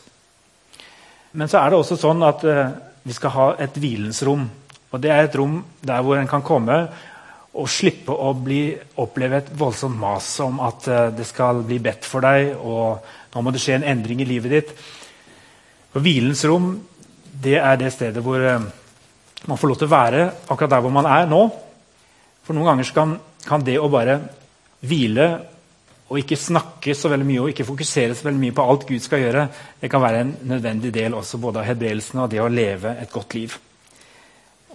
Men 1.32 1.48
så 1.48 1.60
er 1.60 1.70
det 1.70 1.78
også 1.78 1.98
sånn 2.00 2.24
at 2.26 2.44
uh, 2.44 2.68
vi 3.06 3.14
skal 3.14 3.34
ha 3.36 3.46
et 3.62 3.76
hvilens 3.80 4.22
rom. 4.26 4.48
Og 4.96 5.02
det 5.04 5.12
er 5.12 5.26
et 5.26 5.36
rom 5.36 5.58
der 5.84 6.00
hvor 6.04 6.16
en 6.16 6.30
kan 6.30 6.44
komme 6.44 6.76
og 7.56 7.68
slippe 7.72 8.12
å 8.12 8.30
bli, 8.36 8.70
oppleve 9.00 9.40
et 9.42 9.52
voldsomt 9.56 9.96
mas 10.00 10.28
om 10.44 10.58
at 10.64 10.88
uh, 10.88 10.96
det 11.12 11.24
skal 11.28 11.60
bli 11.68 11.78
bedt 11.84 12.08
for 12.08 12.24
deg, 12.24 12.52
og 12.56 13.04
nå 13.32 13.42
må 13.44 13.52
det 13.52 13.60
skje 13.60 13.78
en 13.78 13.86
endring 13.92 14.22
i 14.24 14.28
livet 14.28 14.52
ditt. 14.52 14.72
Og 15.96 16.02
Hvilens 16.04 16.44
rom 16.48 16.74
det 17.36 17.58
er 17.60 17.76
det 17.80 17.92
stedet 17.92 18.24
hvor 18.24 18.40
uh, 18.40 18.64
man 19.46 19.60
får 19.60 19.72
lov 19.72 19.80
til 19.80 19.88
å 19.88 19.92
være 19.92 20.22
akkurat 20.48 20.72
der 20.76 20.84
hvor 20.84 20.96
man 20.96 21.08
er 21.12 21.28
nå. 21.28 21.42
For 22.44 22.56
noen 22.56 22.72
ganger 22.72 22.92
kan, 22.96 23.16
kan 23.44 23.64
det 23.64 23.76
å 23.80 23.92
bare 23.92 24.20
hvile 24.86 25.28
og 26.06 26.20
ikke 26.20 26.38
snakke 26.38 26.94
så 26.94 27.10
veldig 27.10 27.28
mye 27.28 27.44
og 27.44 27.52
ikke 27.52 27.66
fokusere 27.66 28.16
så 28.16 28.28
veldig 28.28 28.44
mye 28.44 28.56
på 28.56 28.64
alt 28.64 28.88
Gud 28.88 29.02
skal 29.02 29.24
gjøre, 29.24 29.48
det 29.80 29.90
kan 29.90 30.04
være 30.04 30.22
en 30.22 30.34
nødvendig 30.52 30.92
del 30.94 31.16
også 31.18 31.40
både 31.42 31.64
av 31.64 31.68
hebreelsen 31.72 32.22
og 32.22 32.30
det 32.32 32.44
å 32.44 32.52
leve 32.52 32.94
et 33.02 33.12
godt 33.12 33.34
liv. 33.34 33.56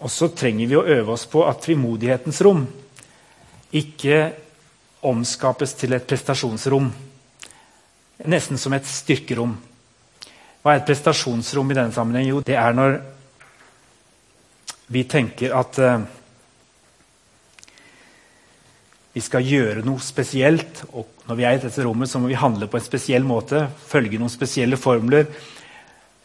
Og 0.01 0.09
så 0.09 0.31
trenger 0.33 0.69
vi 0.69 0.77
å 0.79 0.85
øve 0.85 1.13
oss 1.13 1.27
på 1.29 1.43
at 1.45 1.61
frimodighetens 1.65 2.41
rom 2.45 2.65
ikke 3.77 4.31
omskapes 5.07 5.73
til 5.77 5.93
et 5.95 6.07
prestasjonsrom. 6.07 6.89
Nesten 8.29 8.59
som 8.61 8.73
et 8.73 8.87
styrkerom. 8.89 9.53
Hva 10.61 10.73
er 10.73 10.81
et 10.81 10.89
prestasjonsrom 10.89 11.71
i 11.71 11.77
denne 11.77 11.93
sammenheng? 11.93 12.27
Jo, 12.29 12.41
det 12.45 12.57
er 12.59 12.75
når 12.77 12.97
vi 14.91 15.05
tenker 15.09 15.53
at 15.57 15.79
uh, 15.81 16.03
vi 19.13 19.23
skal 19.23 19.47
gjøre 19.47 19.85
noe 19.85 20.01
spesielt. 20.03 20.83
Og 20.91 21.25
når 21.29 21.39
vi 21.39 21.47
er 21.47 21.57
i 21.57 21.61
dette 21.63 21.85
rommet, 21.85 22.11
så 22.11 22.21
må 22.21 22.29
vi 22.29 22.37
handle 22.37 22.69
på 22.69 22.77
en 22.77 22.85
spesiell 22.85 23.25
måte. 23.25 23.67
Følge 23.89 24.21
noen 24.21 24.33
spesielle 24.33 24.77
formler. 24.81 25.29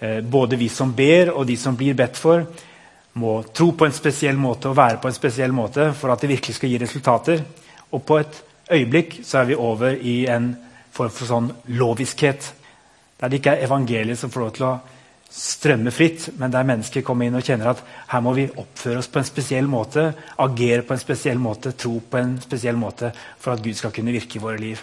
Uh, 0.02 0.20
både 0.20 0.60
vi 0.60 0.68
som 0.72 0.92
ber, 0.96 1.32
og 1.32 1.46
de 1.48 1.56
som 1.60 1.76
blir 1.78 1.96
bedt 1.96 2.20
for, 2.20 2.44
må 3.16 3.38
tro 3.57 3.70
på 3.72 3.87
en 3.87 3.94
spesiell 3.96 4.37
måte 4.40 4.70
og 4.70 4.76
være 4.76 5.00
på 5.00 5.09
en 5.09 5.16
spesiell 5.16 5.55
måte 5.57 5.88
for 5.96 6.12
at 6.12 6.20
det 6.22 6.35
virkelig 6.35 6.59
skal 6.59 6.72
gi 6.72 6.81
resultater. 6.83 7.40
Og 7.96 8.05
på 8.05 8.18
et 8.20 8.42
øyeblikk 8.72 9.20
så 9.24 9.40
er 9.40 9.50
vi 9.50 9.57
over 9.57 9.96
i 9.96 10.18
en 10.33 10.50
form 10.92 11.12
for 11.12 11.29
sånn 11.29 11.48
loviskhet. 11.79 12.50
Der 13.16 13.33
det 13.33 13.40
ikke 13.40 13.57
er 13.57 13.64
evangeliet 13.64 14.20
som 14.20 14.33
får 14.33 14.44
lov 14.44 14.52
til 14.57 14.68
å 14.68 14.74
strømme 15.37 15.90
fritt, 15.92 16.29
men 16.38 16.52
der 16.52 16.68
mennesker 16.68 17.05
kommer 17.05 17.26
inn 17.26 17.37
og 17.37 17.44
kjenner 17.44 17.72
at 17.72 17.81
her 18.12 18.22
må 18.24 18.33
vi 18.37 18.46
oppføre 18.48 19.00
oss 19.00 19.11
på 19.12 19.20
en 19.20 19.29
spesiell 19.29 19.66
måte, 19.68 20.07
agere 20.40 20.85
på 20.87 20.94
en 20.94 21.02
spesiell 21.02 21.40
måte, 21.42 21.72
tro 21.76 21.98
på 22.00 22.20
en 22.20 22.37
spesiell 22.40 22.79
måte 22.79 23.11
for 23.40 23.57
at 23.57 23.64
Gud 23.64 23.76
skal 23.76 23.92
kunne 23.96 24.14
virke 24.14 24.38
i 24.38 24.44
våre 24.44 24.61
liv. 24.61 24.81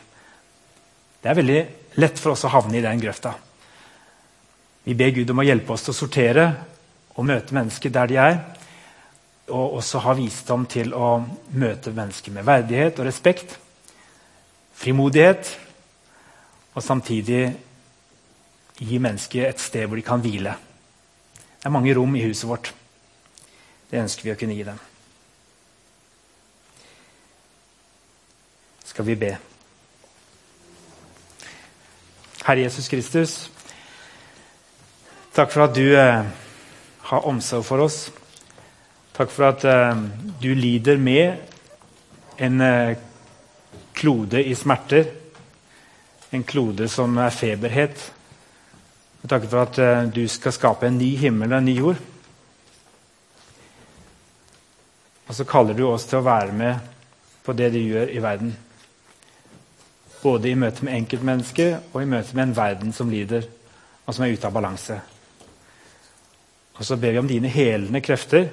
Det 1.21 1.31
er 1.31 1.39
veldig 1.39 1.61
lett 2.01 2.19
for 2.19 2.33
oss 2.33 2.43
å 2.45 2.51
havne 2.53 2.77
i 2.77 2.83
den 2.83 3.01
grøfta. 3.01 3.31
Vi 4.83 4.97
ber 4.99 5.13
Gud 5.15 5.31
om 5.31 5.39
å 5.39 5.47
hjelpe 5.47 5.73
oss 5.73 5.85
til 5.85 5.93
å 5.93 6.01
sortere 6.01 6.47
og 7.15 7.25
møte 7.25 7.53
mennesker 7.53 7.93
der 7.93 8.09
de 8.09 8.19
er. 8.21 8.37
Og 9.47 9.79
også 9.79 10.01
ha 10.05 10.15
visdom 10.17 10.65
til 10.71 10.93
å 10.95 11.17
møte 11.53 11.91
mennesker 11.93 12.31
med 12.31 12.47
verdighet 12.47 12.99
og 12.99 13.07
respekt. 13.07 13.57
Frimodighet. 14.73 15.51
Og 16.73 16.83
samtidig 16.83 17.43
gi 18.79 18.97
mennesker 18.97 19.47
et 19.47 19.61
sted 19.61 19.85
hvor 19.85 19.99
de 19.99 20.05
kan 20.05 20.23
hvile. 20.23 20.55
Det 21.59 21.69
er 21.69 21.75
mange 21.75 21.93
rom 21.95 22.15
i 22.15 22.23
huset 22.25 22.49
vårt. 22.49 22.73
Det 23.91 24.01
ønsker 24.01 24.25
vi 24.25 24.33
å 24.33 24.39
kunne 24.39 24.55
gi 24.57 24.65
dem. 24.67 24.79
Skal 28.89 29.05
vi 29.05 29.15
be. 29.21 29.35
Herre 32.43 32.65
Jesus 32.65 32.89
Kristus, 32.91 33.33
takk 35.31 35.53
for 35.53 35.63
at 35.63 35.77
du 35.77 35.85
har 37.09 37.27
omsorg 37.27 37.65
for 37.67 37.83
oss. 37.85 37.99
Takk 39.13 39.31
for 39.31 39.49
at 39.51 39.65
eh, 39.69 40.03
du 40.41 40.51
lider 40.57 40.97
med 40.97 41.37
en 42.41 42.61
eh, 42.61 42.97
klode 43.93 44.41
i 44.43 44.55
smerter. 44.57 45.11
En 46.33 46.43
klode 46.43 46.89
som 46.89 47.17
er 47.21 47.33
feberhet 47.35 48.11
jeg 49.23 49.29
takker 49.31 49.47
for 49.47 49.63
at 49.63 49.77
uh, 49.79 50.09
du 50.11 50.25
skal 50.27 50.51
skape 50.51 50.87
en 50.89 50.97
ny 50.99 51.13
himmel 51.15 51.53
og 51.53 51.61
en 51.61 51.65
ny 51.69 51.77
jord. 51.77 51.99
Og 55.23 55.37
så 55.37 55.45
kaller 55.47 55.77
du 55.77 55.85
oss 55.87 56.03
til 56.09 56.19
å 56.19 56.25
være 56.25 56.51
med 56.51 56.89
på 57.45 57.55
det 57.55 57.69
du 57.71 57.79
gjør 57.79 58.11
i 58.11 58.19
verden. 58.23 58.51
Både 60.19 60.51
i 60.51 60.57
møte 60.59 60.83
med 60.83 60.97
enkeltmennesket 60.97 61.93
og 61.93 62.01
i 62.01 62.09
møte 62.11 62.35
med 62.35 62.49
en 62.49 62.57
verden 62.57 62.91
som 62.95 63.11
lider, 63.11 63.47
og 64.03 64.11
som 64.11 64.27
er 64.27 64.35
ute 64.35 64.49
av 64.49 64.59
balanse. 64.59 64.99
Og 66.73 66.85
så 66.85 66.97
ber 66.97 67.13
vi 67.13 67.21
om 67.21 67.29
dine 67.29 67.51
helende 67.53 68.01
krefter, 68.01 68.47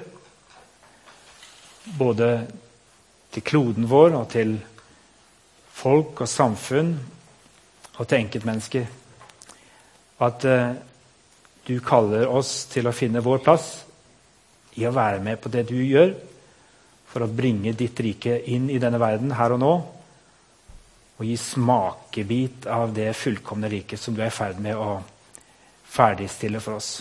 både 1.97 2.31
til 3.33 3.43
kloden 3.43 3.87
vår 3.89 4.13
og 4.19 4.27
til 4.33 4.57
folk 5.73 6.21
og 6.21 6.29
samfunn 6.29 6.93
og 7.97 8.03
til 8.05 8.19
enkeltmennesker 8.19 8.85
at 10.21 10.45
eh, 10.45 10.73
du 11.65 11.79
kaller 11.85 12.29
oss 12.29 12.65
til 12.71 12.87
å 12.87 12.93
finne 12.95 13.23
vår 13.25 13.41
plass 13.45 13.71
i 14.77 14.85
å 14.87 14.93
være 14.93 15.21
med 15.23 15.41
på 15.41 15.49
det 15.53 15.65
du 15.69 15.77
gjør, 15.77 16.13
for 17.11 17.25
å 17.25 17.33
bringe 17.33 17.73
ditt 17.75 17.99
rike 17.99 18.37
inn 18.53 18.69
i 18.71 18.79
denne 18.79 19.01
verden 19.01 19.33
her 19.35 19.55
og 19.55 19.61
nå. 19.61 19.71
Og 21.19 21.27
gi 21.27 21.35
smakebit 21.37 22.69
av 22.71 22.93
det 22.95 23.11
fullkomne 23.17 23.69
riket 23.69 23.99
som 23.99 24.15
du 24.15 24.23
er 24.23 24.31
i 24.31 24.35
ferd 24.35 24.61
med 24.63 24.79
å 24.79 25.01
ferdigstille 25.91 26.61
for 26.63 26.79
oss. 26.79 26.93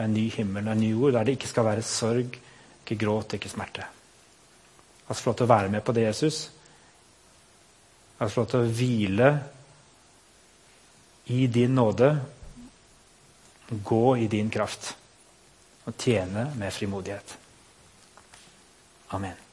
På 0.00 0.04
en 0.06 0.14
ny 0.16 0.30
himmel 0.32 0.64
og 0.64 0.72
en 0.72 0.80
ny 0.80 0.94
jord 0.94 1.12
der 1.12 1.26
det 1.28 1.32
ikke 1.36 1.48
skal 1.50 1.66
være 1.66 1.82
sorg, 1.84 2.36
ikke 2.80 2.96
gråt, 3.02 3.34
ikke 3.36 3.50
smerte. 3.52 3.84
La 3.84 5.12
oss 5.12 5.20
få 5.20 5.28
lov 5.28 5.36
til 5.36 5.44
å 5.44 5.50
være 5.50 5.72
med 5.74 5.84
på 5.84 5.92
det, 5.92 6.06
Jesus. 6.06 6.38
La 8.16 8.24
oss 8.24 8.32
få 8.32 8.46
lov 8.46 8.48
til 8.48 8.64
å 8.64 8.70
hvile 8.78 9.28
i 11.36 11.44
din 11.52 11.76
nåde 11.76 12.14
Gå 13.70 14.16
i 14.16 14.24
din 14.26 14.48
kraft 14.50 14.88
og 15.84 15.94
tjene 15.94 16.48
med 16.58 16.74
frimodighet. 16.74 17.36
Amen. 19.14 19.49